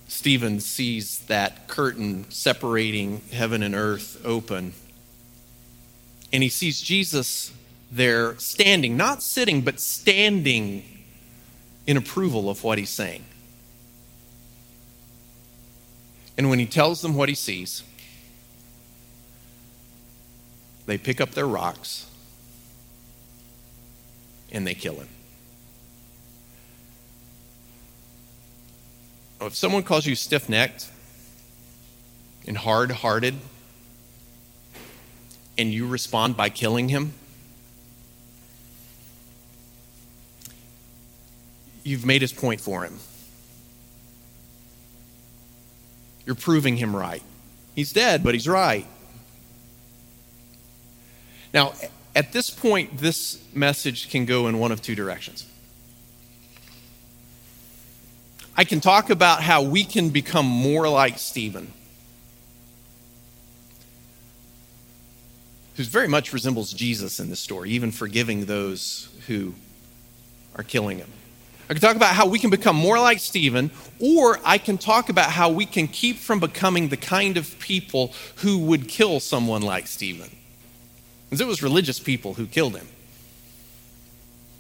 Stephen 0.08 0.60
sees 0.60 1.20
that 1.28 1.68
curtain 1.68 2.26
separating 2.32 3.22
heaven 3.32 3.62
and 3.62 3.76
earth 3.76 4.22
open 4.24 4.74
and 6.36 6.44
he 6.44 6.50
sees 6.50 6.82
Jesus 6.82 7.54
there 7.90 8.38
standing, 8.40 8.98
not 8.98 9.24
sitting, 9.24 9.62
but 9.62 9.80
standing 9.80 10.84
in 11.88 11.96
approval 11.96 12.50
of 12.50 12.62
what 12.62 12.78
he's 12.78 12.90
saying. 12.90 13.24
And 16.38 16.50
when 16.50 16.60
he 16.60 16.66
tells 16.66 17.02
them 17.02 17.16
what 17.16 17.30
he 17.30 17.36
sees, 17.36 17.84
they 20.88 20.98
pick 20.98 21.22
up 21.22 21.32
their 21.32 21.48
rocks 21.48 22.06
and 24.52 24.68
they 24.68 24.74
kill 24.74 24.96
him. 24.96 25.08
If 29.40 29.56
someone 29.56 29.84
calls 29.84 30.06
you 30.06 30.16
stiff 30.16 30.50
necked 30.50 30.92
and 32.46 32.58
hard 32.58 32.92
hearted, 32.92 33.36
and 35.58 35.74
you 35.74 35.88
respond 35.88 36.36
by 36.36 36.50
killing 36.50 36.90
him, 36.90 37.14
you've 41.84 42.06
made 42.06 42.22
his 42.22 42.34
point 42.34 42.60
for 42.60 42.84
him. 42.84 43.00
You're 46.26 46.36
proving 46.36 46.78
him 46.78 46.96
right. 46.96 47.22
He's 47.76 47.94
dead, 47.94 48.24
but 48.24 48.34
he's 48.34 48.48
right. 48.48 48.88
Now, 51.54 51.74
at 52.16 52.34
this 52.34 52.50
point, 52.50 52.98
this 52.98 53.42
message 53.54 54.10
can 54.10 54.26
go 54.26 54.48
in 54.48 54.58
one 54.58 54.72
of 54.72 54.82
two 54.82 54.96
directions. 54.96 55.46
I 58.58 58.64
can 58.64 58.80
talk 58.80 59.10
about 59.10 59.42
how 59.42 59.62
we 59.62 59.84
can 59.84 60.10
become 60.10 60.46
more 60.46 60.88
like 60.88 61.20
Stephen 61.20 61.72
who 65.76 65.84
very 65.84 66.08
much 66.08 66.34
resembles 66.34 66.74
Jesus 66.74 67.20
in 67.20 67.30
this 67.30 67.40
story, 67.40 67.72
even 67.72 67.92
forgiving 67.92 68.46
those 68.46 69.10
who 69.28 69.54
are 70.56 70.64
killing 70.64 70.98
him. 70.98 71.10
I 71.70 71.74
can 71.74 71.82
talk 71.82 71.96
about 71.96 72.14
how 72.14 72.28
we 72.28 72.38
can 72.38 72.50
become 72.50 72.76
more 72.76 73.00
like 73.00 73.20
Stephen, 73.20 73.72
or 74.00 74.40
I 74.46 74.58
can 74.58 74.78
talk 74.78 75.10
about 75.10 75.32
how 75.32 75.50
we 75.50 75.66
can 75.66 75.88
keep 75.88 76.18
from 76.18 76.40
becoming 76.40 76.90
the 76.90 76.98
kind 76.98 77.38
of 77.38 77.58
people 77.60 78.14
who 78.38 78.60
would 78.60 78.88
kill 78.88 79.20
someone 79.20 79.64
like 79.64 79.88
Stephen. 79.88 80.30
Because 81.26 81.42
it 81.42 81.48
was 81.48 81.64
religious 81.64 82.00
people 82.00 82.36
who 82.36 82.46
killed 82.46 82.76
him. 82.76 82.88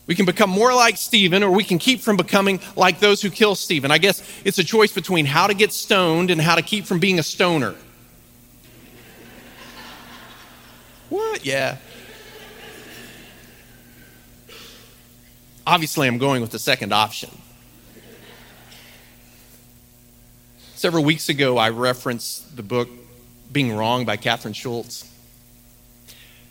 We 0.07 0.15
can 0.15 0.25
become 0.25 0.49
more 0.49 0.73
like 0.73 0.97
Stephen, 0.97 1.43
or 1.43 1.51
we 1.51 1.63
can 1.63 1.77
keep 1.77 2.01
from 2.01 2.17
becoming 2.17 2.59
like 2.75 2.99
those 2.99 3.21
who 3.21 3.29
kill 3.29 3.55
Stephen. 3.55 3.91
I 3.91 3.99
guess 3.99 4.21
it's 4.43 4.57
a 4.57 4.63
choice 4.63 4.91
between 4.91 5.25
how 5.25 5.47
to 5.47 5.53
get 5.53 5.71
stoned 5.71 6.29
and 6.31 6.41
how 6.41 6.55
to 6.55 6.61
keep 6.61 6.85
from 6.85 6.99
being 6.99 7.19
a 7.19 7.23
stoner. 7.23 7.75
What? 11.15 11.45
Yeah. 11.45 11.77
Obviously, 15.65 16.09
I'm 16.09 16.17
going 16.17 16.41
with 16.41 16.51
the 16.51 16.59
second 16.59 16.91
option. 16.91 17.29
Several 20.75 21.05
weeks 21.05 21.29
ago, 21.29 21.57
I 21.57 21.69
referenced 21.69 22.57
the 22.57 22.63
book 22.63 22.89
Being 23.49 23.73
Wrong 23.73 24.03
by 24.03 24.17
Kathryn 24.17 24.53
Schulz. 24.53 25.09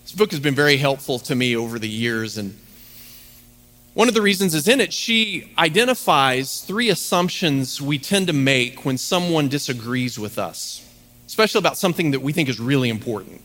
This 0.04 0.12
book 0.12 0.30
has 0.30 0.40
been 0.40 0.54
very 0.54 0.78
helpful 0.78 1.18
to 1.18 1.34
me 1.34 1.54
over 1.54 1.78
the 1.78 1.86
years, 1.86 2.38
and 2.38 2.58
one 3.92 4.08
of 4.08 4.14
the 4.14 4.22
reasons 4.22 4.54
is 4.54 4.66
in 4.66 4.80
it, 4.80 4.94
she 4.94 5.52
identifies 5.58 6.62
three 6.62 6.88
assumptions 6.88 7.82
we 7.82 7.98
tend 7.98 8.28
to 8.28 8.32
make 8.32 8.86
when 8.86 8.96
someone 8.96 9.48
disagrees 9.48 10.18
with 10.18 10.38
us, 10.38 10.88
especially 11.26 11.58
about 11.58 11.76
something 11.76 12.12
that 12.12 12.20
we 12.20 12.32
think 12.32 12.48
is 12.48 12.58
really 12.58 12.88
important. 12.88 13.42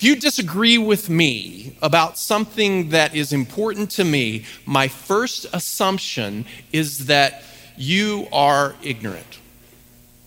If 0.00 0.04
you 0.04 0.16
disagree 0.16 0.78
with 0.78 1.10
me 1.10 1.76
about 1.82 2.16
something 2.16 2.88
that 2.88 3.14
is 3.14 3.34
important 3.34 3.90
to 3.90 4.04
me, 4.04 4.46
my 4.64 4.88
first 4.88 5.44
assumption 5.52 6.46
is 6.72 7.04
that 7.08 7.42
you 7.76 8.26
are 8.32 8.74
ignorant. 8.82 9.40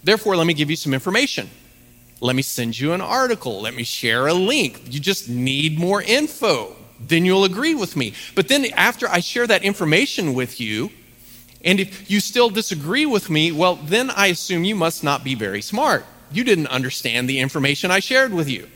Therefore, 0.03 0.35
let 0.35 0.45
me 0.45 0.53
give 0.53 0.69
you 0.69 0.75
some 0.75 0.93
information. 0.93 1.49
Let 2.21 2.35
me 2.35 2.43
send 2.43 2.79
you 2.79 2.93
an 2.93 3.01
article. 3.01 3.61
Let 3.61 3.73
me 3.73 3.81
share 3.83 4.27
a 4.27 4.33
link. 4.35 4.79
You 4.93 4.99
just 4.99 5.27
need 5.27 5.79
more 5.79 6.03
info. 6.03 6.75
Then 6.99 7.25
you'll 7.25 7.43
agree 7.43 7.73
with 7.73 7.95
me. 7.95 8.13
But 8.35 8.49
then, 8.49 8.67
after 8.73 9.09
I 9.09 9.21
share 9.21 9.47
that 9.47 9.63
information 9.63 10.35
with 10.35 10.61
you, 10.61 10.91
and 11.65 11.79
if 11.79 12.11
you 12.11 12.19
still 12.19 12.51
disagree 12.51 13.07
with 13.07 13.27
me, 13.27 13.51
well, 13.51 13.77
then 13.77 14.11
I 14.11 14.27
assume 14.27 14.65
you 14.65 14.75
must 14.75 15.03
not 15.03 15.23
be 15.23 15.33
very 15.33 15.63
smart. 15.63 16.05
You 16.31 16.43
didn't 16.43 16.67
understand 16.67 17.27
the 17.27 17.39
information 17.39 17.89
I 17.89 18.01
shared 18.01 18.35
with 18.35 18.47
you. 18.47 18.69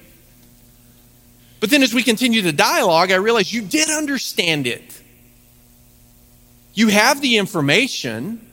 But 1.60 1.70
then 1.70 1.84
as 1.84 1.94
we 1.94 2.04
continue 2.04 2.42
the 2.42 2.54
dialogue, 2.54 3.12
I 3.12 3.16
realize 3.16 3.52
you 3.52 3.62
did 3.62 3.90
understand 3.90 4.68
it. 4.68 5.02
You 6.74 6.90
have 6.90 7.22
the 7.22 7.38
information, 7.38 8.46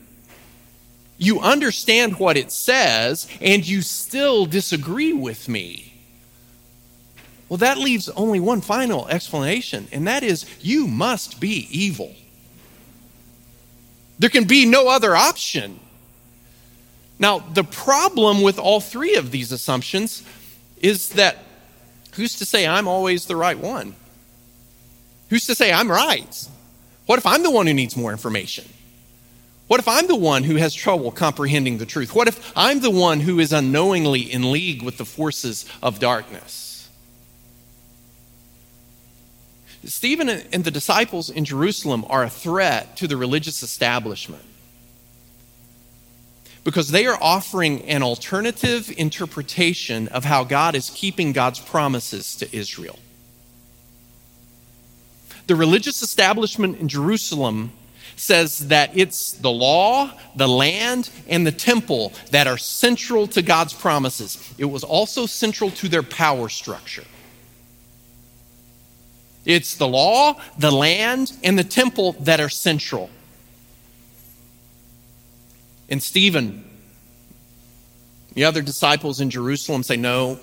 you 1.17 1.39
understand 1.39 2.17
what 2.17 2.37
it 2.37 2.51
says, 2.51 3.27
and 3.39 3.67
you 3.67 3.83
still 3.83 4.47
disagree 4.47 5.13
with 5.13 5.47
me. 5.47 5.93
Well, 7.47 7.57
that 7.57 7.77
leaves 7.77 8.09
only 8.09 8.39
one 8.39 8.61
final 8.61 9.07
explanation, 9.07 9.87
and 9.91 10.07
that 10.07 10.23
is 10.23 10.45
you 10.61 10.87
must 10.87 11.39
be 11.39 11.67
evil. 11.69 12.15
There 14.17 14.31
can 14.31 14.45
be 14.45 14.65
no 14.65 14.87
other 14.87 15.15
option. 15.15 15.79
Now, 17.19 17.39
the 17.39 17.63
problem 17.63 18.41
with 18.41 18.57
all 18.57 18.81
three 18.81 19.15
of 19.15 19.29
these 19.29 19.51
assumptions 19.51 20.23
is 20.81 21.09
that 21.09 21.37
Who's 22.15 22.35
to 22.37 22.45
say 22.45 22.65
I'm 22.65 22.87
always 22.87 23.25
the 23.25 23.35
right 23.35 23.57
one? 23.57 23.95
Who's 25.29 25.45
to 25.47 25.55
say 25.55 25.71
I'm 25.71 25.91
right? 25.91 26.47
What 27.05 27.19
if 27.19 27.25
I'm 27.25 27.43
the 27.43 27.51
one 27.51 27.67
who 27.67 27.73
needs 27.73 27.97
more 27.97 28.11
information? 28.11 28.65
What 29.67 29.79
if 29.79 29.87
I'm 29.87 30.07
the 30.07 30.15
one 30.15 30.43
who 30.43 30.55
has 30.55 30.73
trouble 30.73 31.11
comprehending 31.11 31.77
the 31.77 31.85
truth? 31.85 32.13
What 32.13 32.27
if 32.27 32.53
I'm 32.55 32.79
the 32.79 32.91
one 32.91 33.19
who 33.19 33.39
is 33.39 33.51
unknowingly 33.51 34.21
in 34.21 34.51
league 34.51 34.81
with 34.81 34.97
the 34.97 35.05
forces 35.05 35.65
of 35.81 35.99
darkness? 35.99 36.89
Stephen 39.83 40.29
and 40.29 40.63
the 40.63 40.71
disciples 40.71 41.29
in 41.29 41.45
Jerusalem 41.45 42.05
are 42.09 42.23
a 42.23 42.29
threat 42.29 42.97
to 42.97 43.07
the 43.07 43.17
religious 43.17 43.61
establishment 43.61 44.43
because 46.65 46.89
they 46.89 47.05
are 47.05 47.17
offering 47.21 47.83
an 47.83 48.03
alternative 48.03 48.91
interpretation 48.97 50.09
of 50.09 50.25
how 50.25 50.43
God 50.43 50.75
is 50.75 50.89
keeping 50.89 51.31
God's 51.31 51.59
promises 51.59 52.35
to 52.37 52.53
Israel. 52.53 52.97
The 55.47 55.55
religious 55.55 56.01
establishment 56.01 56.79
in 56.79 56.87
Jerusalem 56.87 57.71
says 58.15 58.67
that 58.69 58.97
it's 58.97 59.33
the 59.33 59.51
law, 59.51 60.11
the 60.35 60.47
land, 60.47 61.11
and 61.27 61.45
the 61.45 61.51
temple 61.51 62.13
that 62.31 62.47
are 62.47 62.57
central 62.57 63.27
to 63.27 63.43
God's 63.43 63.73
promises. 63.73 64.53
It 64.57 64.65
was 64.65 64.83
also 64.83 65.27
central 65.27 65.69
to 65.71 65.87
their 65.87 66.01
power 66.01 66.49
structure. 66.49 67.03
It's 69.45 69.75
the 69.75 69.87
law, 69.87 70.41
the 70.57 70.71
land, 70.71 71.31
and 71.43 71.59
the 71.59 71.63
temple 71.63 72.13
that 72.21 72.39
are 72.39 72.49
central. 72.49 73.11
And 75.89 76.01
Stephen, 76.01 76.63
the 78.33 78.45
other 78.45 78.61
disciples 78.61 79.19
in 79.21 79.29
Jerusalem 79.29 79.83
say, 79.83 79.97
No, 79.97 80.39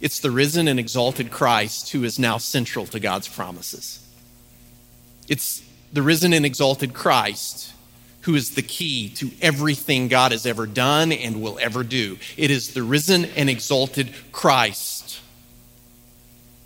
it's 0.00 0.20
the 0.20 0.30
risen 0.30 0.66
and 0.66 0.80
exalted 0.80 1.30
Christ 1.30 1.92
who 1.92 2.04
is 2.04 2.18
now 2.18 2.38
central 2.38 2.86
to 2.86 3.00
God's 3.00 3.28
promises. 3.28 4.06
It's 5.28 5.62
the 5.92 6.02
risen 6.02 6.32
and 6.32 6.46
exalted 6.46 6.94
Christ 6.94 7.72
who 8.22 8.34
is 8.34 8.54
the 8.54 8.62
key 8.62 9.08
to 9.08 9.30
everything 9.40 10.08
God 10.08 10.32
has 10.32 10.44
ever 10.44 10.66
done 10.66 11.12
and 11.12 11.40
will 11.40 11.58
ever 11.60 11.82
do. 11.82 12.18
It 12.36 12.50
is 12.50 12.74
the 12.74 12.82
risen 12.82 13.24
and 13.24 13.48
exalted 13.48 14.12
Christ 14.30 15.20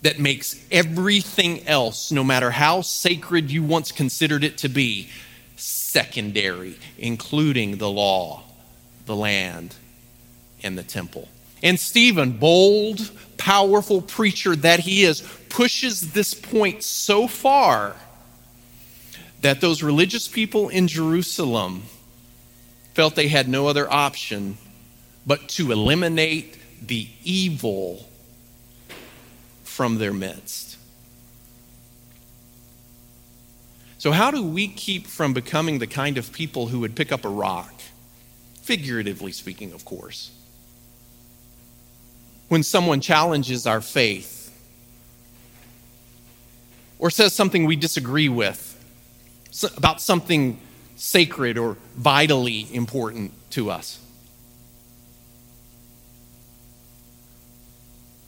that 0.01 0.19
makes 0.19 0.63
everything 0.69 1.67
else, 1.67 2.11
no 2.11 2.23
matter 2.23 2.51
how 2.51 2.81
sacred 2.81 3.51
you 3.51 3.63
once 3.63 3.91
considered 3.91 4.43
it 4.43 4.57
to 4.59 4.69
be, 4.69 5.09
secondary, 5.95 6.75
including 6.97 7.77
the 7.77 7.89
law, 7.89 8.43
the 9.05 9.15
land, 9.15 9.73
and 10.61 10.77
the 10.77 10.83
temple. 10.83 11.29
And 11.63 11.79
Stephen, 11.79 12.33
bold, 12.33 13.11
powerful 13.37 14.01
preacher 14.01 14.57
that 14.57 14.81
he 14.81 15.05
is, 15.05 15.21
pushes 15.47 16.11
this 16.11 16.33
point 16.33 16.83
so 16.83 17.29
far 17.29 17.95
that 19.39 19.61
those 19.61 19.81
religious 19.81 20.27
people 20.27 20.67
in 20.67 20.89
Jerusalem 20.89 21.83
felt 22.93 23.15
they 23.15 23.29
had 23.29 23.47
no 23.47 23.67
other 23.67 23.89
option 23.89 24.57
but 25.25 25.47
to 25.47 25.71
eliminate 25.71 26.57
the 26.85 27.07
evil 27.23 28.05
from 29.63 29.97
their 29.97 30.13
midst. 30.13 30.74
So, 34.05 34.11
how 34.11 34.29
do 34.29 34.43
we 34.43 34.67
keep 34.67 35.07
from 35.07 35.33
becoming 35.33 35.79
the 35.79 35.87
kind 35.87 36.19
of 36.19 36.31
people 36.31 36.67
who 36.67 36.81
would 36.81 36.95
pick 36.95 37.11
up 37.11 37.25
a 37.25 37.27
rock? 37.27 37.73
Figuratively 38.61 39.31
speaking, 39.31 39.73
of 39.73 39.83
course. 39.83 40.29
When 42.47 42.61
someone 42.61 43.01
challenges 43.01 43.65
our 43.65 43.81
faith 43.81 44.55
or 46.99 47.09
says 47.09 47.33
something 47.33 47.65
we 47.65 47.75
disagree 47.75 48.29
with 48.29 48.73
about 49.75 49.99
something 49.99 50.59
sacred 50.95 51.57
or 51.57 51.75
vitally 51.95 52.67
important 52.75 53.31
to 53.53 53.71
us. 53.71 53.97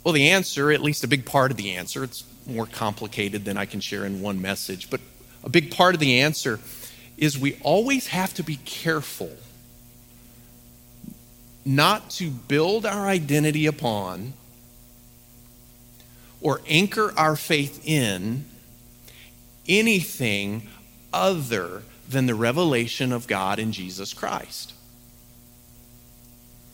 Well, 0.04 0.16
the 0.16 0.32
answer, 0.32 0.72
at 0.72 0.82
least 0.82 1.04
a 1.04 1.08
big 1.08 1.24
part 1.24 1.52
of 1.52 1.58
the 1.58 1.76
answer, 1.76 2.04
it's 2.04 2.24
more 2.48 2.66
complicated 2.66 3.46
than 3.46 3.58
I 3.58 3.66
can 3.66 3.80
share 3.80 4.06
in 4.06 4.24
one 4.24 4.42
message, 4.42 4.90
but 4.90 5.02
a 5.48 5.50
big 5.50 5.72
part 5.72 5.94
of 5.96 6.02
the 6.02 6.20
answer 6.20 6.60
is 7.18 7.40
we 7.40 7.58
always 7.64 8.08
have 8.08 8.34
to 8.34 8.44
be 8.44 8.58
careful 8.66 9.32
not 11.64 12.10
to 12.10 12.30
build 12.30 12.86
our 12.86 13.08
identity 13.08 13.66
upon 13.66 14.34
or 16.42 16.60
anchor 16.68 17.14
our 17.18 17.38
faith 17.38 17.82
in 17.86 18.44
anything 19.70 20.68
other 21.14 21.82
than 22.10 22.26
the 22.26 22.36
revelation 22.36 23.14
of 23.14 23.26
God 23.26 23.58
in 23.58 23.72
Jesus 23.72 24.14
Christ. 24.14 24.74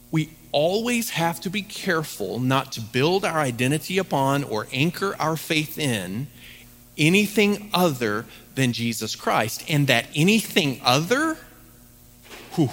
We 0.09 0.31
always 0.51 1.11
have 1.11 1.39
to 1.41 1.51
be 1.51 1.61
careful 1.61 2.39
not 2.39 2.71
to 2.71 2.81
build 2.81 3.23
our 3.23 3.37
identity 3.37 3.99
upon 3.99 4.43
or 4.43 4.67
anchor 4.73 5.15
our 5.19 5.37
faith 5.37 5.77
in 5.77 6.25
anything 6.97 7.69
other 7.71 8.25
than 8.55 8.73
Jesus 8.73 9.15
Christ. 9.15 9.63
And 9.69 9.87
that 9.87 10.07
anything 10.15 10.79
other, 10.83 11.37
whew, 12.53 12.69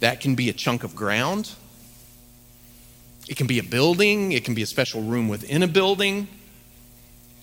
that 0.00 0.20
can 0.20 0.34
be 0.34 0.48
a 0.48 0.52
chunk 0.52 0.84
of 0.84 0.94
ground, 0.94 1.52
it 3.28 3.36
can 3.36 3.46
be 3.46 3.58
a 3.58 3.62
building, 3.62 4.32
it 4.32 4.44
can 4.44 4.54
be 4.54 4.62
a 4.62 4.66
special 4.66 5.02
room 5.02 5.28
within 5.28 5.62
a 5.62 5.68
building, 5.68 6.28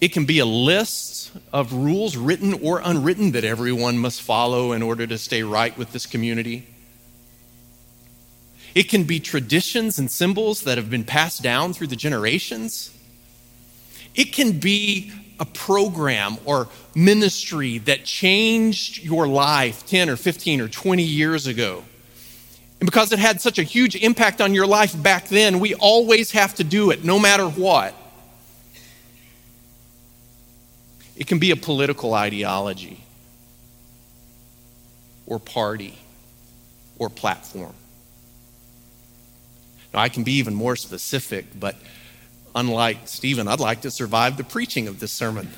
it 0.01 0.13
can 0.13 0.25
be 0.25 0.39
a 0.39 0.45
list 0.45 1.31
of 1.51 1.73
rules, 1.73 2.15
written 2.15 2.53
or 2.53 2.81
unwritten, 2.83 3.31
that 3.31 3.43
everyone 3.43 3.97
must 3.97 4.21
follow 4.21 4.71
in 4.71 4.81
order 4.81 5.05
to 5.07 5.17
stay 5.17 5.43
right 5.43 5.77
with 5.77 5.91
this 5.91 6.05
community. 6.05 6.67
It 8.75 8.83
can 8.83 9.03
be 9.03 9.19
traditions 9.19 9.97
and 9.99 10.09
symbols 10.09 10.61
that 10.61 10.77
have 10.77 10.89
been 10.89 11.03
passed 11.03 11.41
down 11.41 11.73
through 11.73 11.87
the 11.87 11.95
generations. 11.95 12.95
It 14.15 14.31
can 14.31 14.59
be 14.59 15.11
a 15.39 15.45
program 15.45 16.37
or 16.45 16.67
ministry 16.93 17.77
that 17.79 18.03
changed 18.03 19.03
your 19.03 19.27
life 19.27 19.85
10 19.87 20.09
or 20.09 20.15
15 20.15 20.61
or 20.61 20.67
20 20.67 21.03
years 21.03 21.47
ago. 21.47 21.83
And 22.79 22.87
because 22.87 23.11
it 23.11 23.19
had 23.19 23.41
such 23.41 23.59
a 23.59 23.63
huge 23.63 23.95
impact 23.95 24.41
on 24.41 24.53
your 24.53 24.67
life 24.67 25.01
back 25.01 25.27
then, 25.27 25.59
we 25.59 25.75
always 25.75 26.31
have 26.31 26.55
to 26.55 26.63
do 26.63 26.91
it, 26.91 27.03
no 27.03 27.19
matter 27.19 27.47
what. 27.47 27.93
It 31.15 31.27
can 31.27 31.39
be 31.39 31.51
a 31.51 31.57
political 31.57 32.13
ideology, 32.13 33.03
or 35.25 35.39
party, 35.39 35.97
or 36.97 37.09
platform. 37.09 37.73
Now, 39.93 39.99
I 39.99 40.07
can 40.07 40.23
be 40.23 40.33
even 40.33 40.55
more 40.55 40.77
specific, 40.77 41.59
but 41.59 41.75
unlike 42.55 43.07
Stephen, 43.07 43.47
I'd 43.47 43.59
like 43.59 43.81
to 43.81 43.91
survive 43.91 44.37
the 44.37 44.43
preaching 44.43 44.87
of 44.87 44.99
this 44.99 45.11
sermon. 45.11 45.49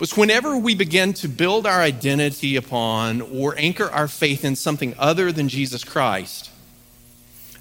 But 0.00 0.16
whenever 0.16 0.56
we 0.56 0.74
begin 0.74 1.12
to 1.14 1.28
build 1.28 1.66
our 1.66 1.82
identity 1.82 2.56
upon 2.56 3.20
or 3.20 3.54
anchor 3.58 3.90
our 3.90 4.08
faith 4.08 4.46
in 4.46 4.56
something 4.56 4.94
other 4.98 5.30
than 5.30 5.50
Jesus 5.50 5.84
Christ, 5.84 6.50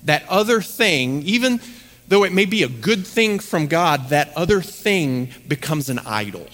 that 0.06 0.24
other 0.30 0.62
thing, 0.62 1.22
even 1.24 1.60
though 2.08 2.24
it 2.24 2.32
may 2.32 2.46
be 2.46 2.64
a 2.64 2.70
good 2.70 3.06
thing 3.06 3.40
from 3.40 3.68
God, 3.68 4.08
that 4.10 4.32
other 4.38 4.62
thing 4.62 5.30
becomes 5.50 5.90
an 5.90 6.00
idol. 6.00 6.48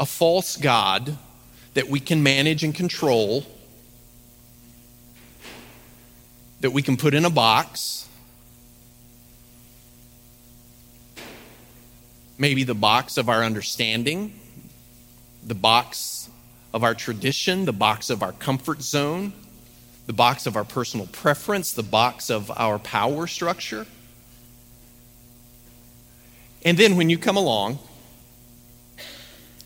A 0.00 0.06
false 0.06 0.56
God 0.56 1.18
that 1.74 1.88
we 1.88 2.00
can 2.00 2.22
manage 2.22 2.64
and 2.64 2.74
control, 2.74 3.44
that 6.60 6.70
we 6.70 6.82
can 6.82 6.96
put 6.96 7.14
in 7.14 7.24
a 7.24 7.30
box 7.30 8.08
maybe 12.40 12.64
the 12.64 12.74
box 12.74 13.18
of 13.18 13.28
our 13.28 13.44
understanding, 13.44 14.32
the 15.46 15.54
box 15.54 16.30
of 16.72 16.82
our 16.82 16.94
tradition, 16.94 17.66
the 17.66 17.72
box 17.72 18.08
of 18.08 18.22
our 18.22 18.32
comfort 18.32 18.80
zone, 18.80 19.34
the 20.06 20.14
box 20.14 20.46
of 20.46 20.56
our 20.56 20.64
personal 20.64 21.06
preference, 21.06 21.72
the 21.72 21.82
box 21.82 22.30
of 22.30 22.50
our 22.52 22.78
power 22.78 23.26
structure. 23.26 23.86
And 26.64 26.78
then 26.78 26.96
when 26.96 27.10
you 27.10 27.18
come 27.18 27.36
along 27.36 27.78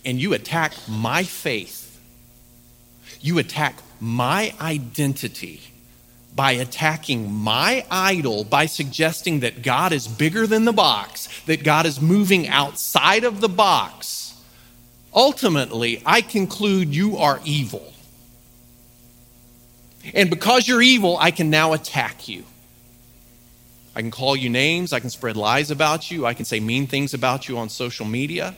and 0.04 0.20
you 0.20 0.34
attack 0.34 0.74
my 0.88 1.22
faith, 1.22 2.00
you 3.20 3.38
attack 3.38 3.76
my 4.00 4.52
identity 4.60 5.62
by 6.34 6.52
attacking 6.52 7.32
my 7.32 7.86
idol, 7.90 8.44
by 8.44 8.66
suggesting 8.66 9.40
that 9.40 9.62
God 9.62 9.92
is 9.92 10.08
bigger 10.08 10.46
than 10.46 10.64
the 10.64 10.72
box, 10.72 11.28
that 11.46 11.62
God 11.62 11.86
is 11.86 12.00
moving 12.00 12.48
outside 12.48 13.24
of 13.24 13.40
the 13.40 13.48
box, 13.48 14.34
ultimately, 15.14 16.02
I 16.04 16.20
conclude 16.22 16.94
you 16.94 17.18
are 17.18 17.40
evil. 17.44 17.92
And 20.12 20.28
because 20.28 20.66
you're 20.66 20.82
evil, 20.82 21.16
I 21.18 21.30
can 21.30 21.50
now 21.50 21.72
attack 21.72 22.28
you. 22.28 22.44
I 23.96 24.00
can 24.00 24.10
call 24.10 24.34
you 24.34 24.50
names, 24.50 24.92
I 24.92 24.98
can 24.98 25.10
spread 25.10 25.36
lies 25.36 25.70
about 25.70 26.10
you, 26.10 26.26
I 26.26 26.34
can 26.34 26.44
say 26.44 26.58
mean 26.58 26.88
things 26.88 27.14
about 27.14 27.48
you 27.48 27.58
on 27.58 27.68
social 27.68 28.04
media. 28.04 28.56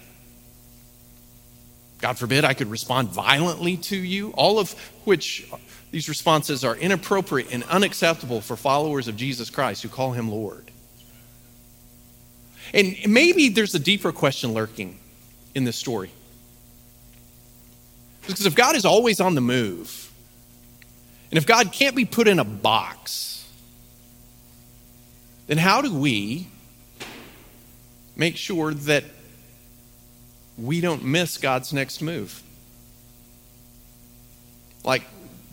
God 1.98 2.18
forbid 2.18 2.44
I 2.44 2.54
could 2.54 2.70
respond 2.70 3.08
violently 3.08 3.76
to 3.78 3.96
you, 3.96 4.30
all 4.30 4.58
of 4.58 4.72
which 5.04 5.46
these 5.90 6.08
responses 6.08 6.64
are 6.64 6.76
inappropriate 6.76 7.52
and 7.52 7.64
unacceptable 7.64 8.40
for 8.40 8.56
followers 8.56 9.08
of 9.08 9.16
Jesus 9.16 9.50
Christ 9.50 9.82
who 9.82 9.88
call 9.88 10.12
him 10.12 10.30
Lord. 10.30 10.70
And 12.74 12.96
maybe 13.06 13.48
there's 13.48 13.74
a 13.74 13.78
deeper 13.78 14.12
question 14.12 14.52
lurking 14.52 14.98
in 15.54 15.64
this 15.64 15.76
story. 15.76 16.10
Because 18.26 18.44
if 18.44 18.54
God 18.54 18.74
is 18.74 18.84
always 18.84 19.20
on 19.20 19.34
the 19.36 19.40
move, 19.40 20.12
and 21.30 21.38
if 21.38 21.46
God 21.46 21.72
can't 21.72 21.94
be 21.94 22.04
put 22.04 22.26
in 22.28 22.38
a 22.38 22.44
box, 22.44 23.48
then 25.46 25.58
how 25.58 25.80
do 25.80 25.94
we 25.94 26.48
make 28.16 28.36
sure 28.36 28.74
that 28.74 29.04
we 30.58 30.80
don't 30.80 31.04
miss 31.04 31.38
God's 31.38 31.72
next 31.72 32.02
move? 32.02 32.42
Like 34.82 35.02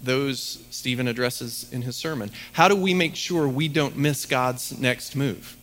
those 0.03 0.63
Stephen 0.69 1.07
addresses 1.07 1.71
in 1.71 1.81
his 1.81 1.95
sermon. 1.95 2.29
How 2.51 2.67
do 2.67 2.75
we 2.75 2.93
make 2.93 3.15
sure 3.15 3.47
we 3.47 3.67
don't 3.67 3.97
miss 3.97 4.25
God's 4.25 4.77
next 4.77 5.15
move? 5.15 5.57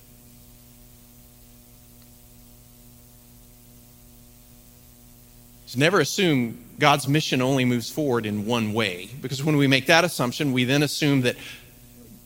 Never 5.76 6.00
assume 6.00 6.58
God's 6.80 7.06
mission 7.06 7.40
only 7.40 7.64
moves 7.64 7.88
forward 7.88 8.26
in 8.26 8.44
one 8.44 8.72
way, 8.72 9.08
because 9.22 9.44
when 9.44 9.56
we 9.56 9.68
make 9.68 9.86
that 9.86 10.02
assumption, 10.02 10.52
we 10.52 10.64
then 10.64 10.82
assume 10.82 11.20
that 11.20 11.36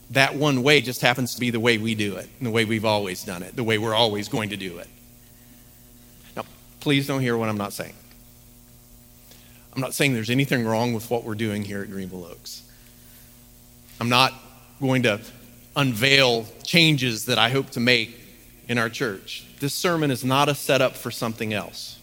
that 0.09 0.33
one 0.35 0.63
way 0.63 0.81
just 0.81 1.01
happens 1.01 1.35
to 1.35 1.39
be 1.39 1.51
the 1.51 1.59
way 1.59 1.77
we 1.77 1.93
do 1.93 2.15
it, 2.15 2.27
and 2.39 2.47
the 2.47 2.51
way 2.51 2.65
we've 2.65 2.85
always 2.85 3.23
done 3.23 3.43
it, 3.43 3.55
the 3.55 3.63
way 3.63 3.77
we're 3.77 3.93
always 3.93 4.29
going 4.29 4.49
to 4.49 4.57
do 4.57 4.79
it. 4.79 4.87
Now, 6.35 6.43
please 6.79 7.05
don't 7.05 7.21
hear 7.21 7.37
what 7.37 7.47
I'm 7.47 7.57
not 7.57 7.71
saying. 7.71 7.93
I'm 9.75 9.81
not 9.81 9.93
saying 9.93 10.13
there's 10.13 10.29
anything 10.29 10.65
wrong 10.65 10.93
with 10.93 11.09
what 11.09 11.25
we're 11.25 11.35
doing 11.35 11.63
here 11.63 11.81
at 11.81 11.89
Greenville 11.89 12.25
Oaks. 12.25 12.63
I'm 13.99 14.07
not 14.07 14.33
going 14.79 15.03
to 15.03 15.19
unveil 15.75 16.45
changes 16.63 17.25
that 17.25 17.37
I 17.37 17.49
hope 17.49 17.71
to 17.71 17.81
make 17.81 18.17
in 18.69 18.77
our 18.77 18.89
church. 18.89 19.45
This 19.59 19.73
sermon 19.73 20.11
is 20.11 20.23
not 20.23 20.47
a 20.47 20.55
setup 20.55 20.95
for 20.95 21.11
something 21.11 21.53
else. 21.53 21.99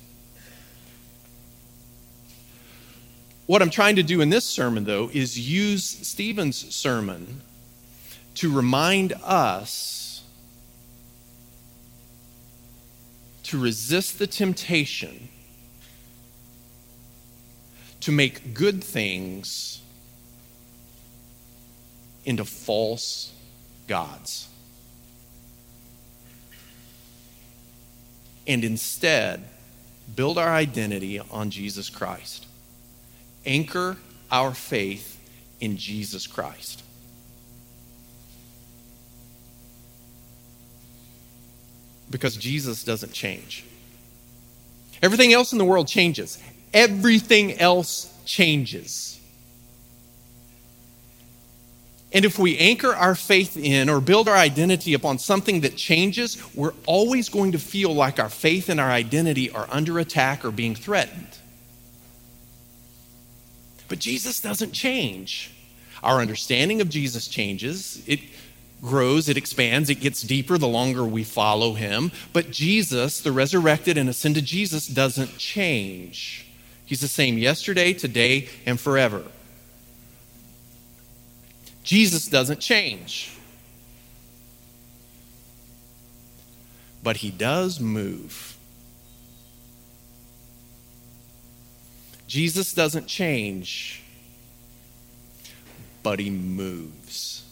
What 3.47 3.63
I'm 3.63 3.71
trying 3.71 3.97
to 3.97 4.03
do 4.03 4.21
in 4.21 4.29
this 4.29 4.45
sermon, 4.45 4.85
though, 4.85 5.11
is 5.13 5.39
use 5.39 5.85
Stephen's 5.85 6.75
sermon 6.75 7.41
to 8.37 8.53
remind 8.53 9.15
us 9.25 10.23
to 13.45 13.59
resist 13.59 14.19
the 14.19 14.27
temptation 14.27 15.29
to 18.03 18.13
make 18.13 18.53
good 18.53 18.83
things 18.83 19.81
into 22.25 22.45
false 22.45 23.33
gods. 23.87 24.49
And 28.47 28.65
instead, 28.65 29.45
build 30.17 30.37
our 30.37 30.49
identity 30.49 31.21
on 31.21 31.51
Jesus 31.51 31.89
Christ. 31.89 32.47
Anchor 33.47 33.97
our 34.33 34.53
faith 34.53 35.21
in 35.61 35.77
Jesus 35.77 36.27
Christ. 36.27 36.83
Because 42.11 42.37
Jesus 42.37 42.83
doesn't 42.83 43.13
change. 43.13 43.65
Everything 45.03 45.33
else 45.33 45.53
in 45.53 45.59
the 45.59 45.65
world 45.65 45.87
changes 45.87 46.43
everything 46.73 47.59
else 47.59 48.13
changes. 48.25 49.21
And 52.13 52.25
if 52.27 52.39
we 52.39 52.59
anchor 52.59 52.95
our 52.95 53.15
faith 53.15 53.57
in 53.57 53.89
or 53.89 54.01
build 54.01 54.29
our 54.29 54.37
identity 54.37 54.93
upon 54.93 55.19
something 55.19 55.63
that 55.63 55.77
changes, 55.77 56.37
we're 56.55 56.75
always 56.87 57.31
going 57.31 57.53
to 57.53 57.59
feel 57.59 57.95
like 57.95 58.19
our 58.19 58.29
faith 58.29 58.69
and 58.69 58.79
our 58.79 58.91
identity 58.91 59.51
are 59.51 59.67
under 59.71 59.99
attack 59.99 60.45
or 60.45 60.51
being 60.51 60.75
threatened. 60.75 61.39
But 63.89 63.99
Jesus 63.99 64.41
doesn't 64.41 64.73
change. 64.73 65.51
Our 66.03 66.21
understanding 66.21 66.81
of 66.83 66.91
Jesus 66.91 67.29
changes. 67.29 68.03
It 68.07 68.21
grows, 68.83 69.29
it 69.29 69.37
expands, 69.37 69.89
it 69.89 70.01
gets 70.01 70.23
deeper 70.23 70.59
the 70.59 70.69
longer 70.69 71.05
we 71.05 71.25
follow 71.25 71.75
him. 71.75 72.11
But 72.33 72.51
Jesus, 72.51 73.21
the 73.21 73.33
resurrected 73.33 73.97
and 73.97 74.09
ascended 74.09 74.45
Jesus, 74.45 74.87
doesn't 74.87 75.39
change. 75.39 76.47
He's 76.93 77.01
the 77.01 77.09
same 77.09 77.39
yesterday, 77.39 77.95
today, 77.95 78.51
and 78.67 78.79
forever. 78.79 79.23
Jesus 81.85 82.29
doesn't 82.29 82.61
change. 82.61 83.35
But 87.03 87.17
he 87.17 87.31
does 87.31 87.81
move. 87.81 88.59
Jesus 92.27 92.75
doesn't 92.75 93.07
change, 93.07 94.03
but 96.03 96.21
he 96.21 96.29
moves. 96.29 97.43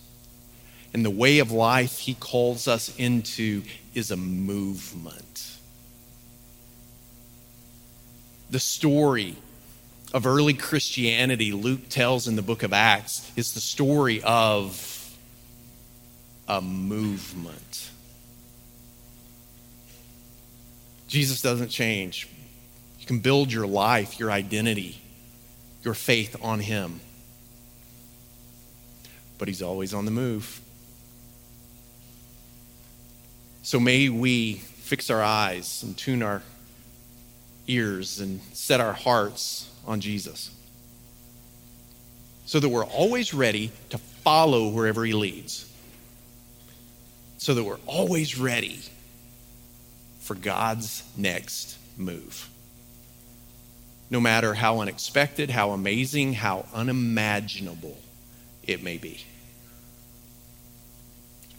And 0.93 1.03
the 1.03 1.09
way 1.09 1.39
of 1.39 1.51
life 1.51 2.01
he 2.01 2.13
calls 2.13 2.69
us 2.69 2.95
into 2.99 3.63
is 3.95 4.11
a 4.11 4.19
movement 4.19 5.60
the 8.51 8.61
story 8.61 9.37
of 10.13 10.27
early 10.27 10.55
Christianity 10.55 11.53
Luke 11.53 11.89
tells 11.89 12.27
in 12.27 12.37
the 12.37 12.43
book 12.43 12.63
of 12.63 12.73
Acts 12.73 13.31
is 13.37 13.55
the 13.55 13.61
story 13.61 14.21
of 14.23 15.17
a 16.49 16.61
movement. 16.61 17.91
Jesus 21.07 21.41
doesn't 21.41 21.69
change. 21.69 22.29
You 22.99 23.07
can 23.07 23.21
build 23.21 23.53
your 23.53 23.67
life, 23.67 24.19
your 24.19 24.31
identity, 24.31 25.01
your 25.83 25.95
faith 25.95 26.37
on 26.43 26.61
Him. 26.61 27.01
But 29.39 29.49
He's 29.49 29.63
always 29.63 29.95
on 29.95 30.05
the 30.05 30.11
move. 30.11 30.61
So 33.63 33.79
may 33.79 34.09
we 34.09 34.55
fix 34.55 35.11
our 35.11 35.23
eyes 35.23 35.83
and 35.85 35.97
tune 35.97 36.23
our 36.23 36.43
ears 37.71 38.21
and 38.21 38.41
set 38.53 38.81
our 38.81 38.93
hearts 38.93 39.71
on 39.87 40.01
Jesus 40.01 40.51
so 42.51 42.59
that 42.59 42.69
we're 42.69 42.85
always 42.85 43.33
ready 43.33 43.71
to 43.91 43.99
follow 43.99 44.71
wherever 44.71 45.05
He 45.05 45.13
leads. 45.13 45.73
So 47.39 47.55
that 47.55 47.63
we're 47.63 47.79
always 47.87 48.37
ready 48.39 48.81
for 50.19 50.35
God's 50.35 51.05
next 51.17 51.79
move. 51.97 52.49
No 54.11 54.21
matter 54.21 54.53
how 54.53 54.81
unexpected, 54.81 55.51
how 55.51 55.71
amazing, 55.71 56.33
how 56.33 56.67
unimaginable 56.75 57.97
it 58.65 58.83
may 58.83 58.99
be. 58.99 59.25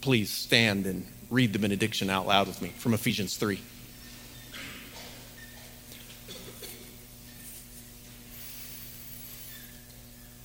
Please 0.02 0.30
stand 0.30 0.84
and 0.84 1.06
read 1.30 1.54
the 1.54 1.58
benediction 1.58 2.10
out 2.10 2.26
loud 2.26 2.48
with 2.48 2.60
me 2.60 2.68
from 2.68 2.92
Ephesians 2.92 3.38
3. 3.38 3.58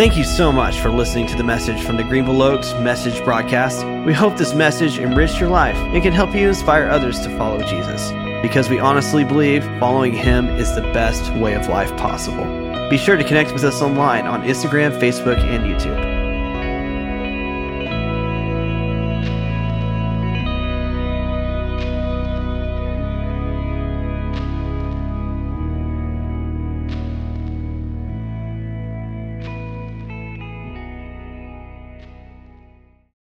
Thank 0.00 0.16
you 0.16 0.24
so 0.24 0.50
much 0.50 0.80
for 0.80 0.90
listening 0.90 1.26
to 1.26 1.36
the 1.36 1.44
message 1.44 1.84
from 1.84 1.98
the 1.98 2.02
Greenville 2.02 2.40
Oaks 2.40 2.72
Message 2.72 3.22
Broadcast. 3.22 3.84
We 4.06 4.14
hope 4.14 4.38
this 4.38 4.54
message 4.54 4.98
enriched 4.98 5.38
your 5.38 5.50
life 5.50 5.76
and 5.76 6.02
can 6.02 6.14
help 6.14 6.34
you 6.34 6.48
inspire 6.48 6.88
others 6.88 7.20
to 7.20 7.36
follow 7.36 7.62
Jesus 7.64 8.10
because 8.40 8.70
we 8.70 8.78
honestly 8.78 9.24
believe 9.24 9.62
following 9.78 10.14
him 10.14 10.48
is 10.56 10.74
the 10.74 10.80
best 10.80 11.30
way 11.34 11.52
of 11.52 11.68
life 11.68 11.94
possible. 11.98 12.46
Be 12.88 12.96
sure 12.96 13.18
to 13.18 13.24
connect 13.24 13.52
with 13.52 13.62
us 13.62 13.82
online 13.82 14.26
on 14.26 14.42
Instagram, 14.44 14.98
Facebook, 14.98 15.36
and 15.36 15.64
YouTube. 15.64 16.19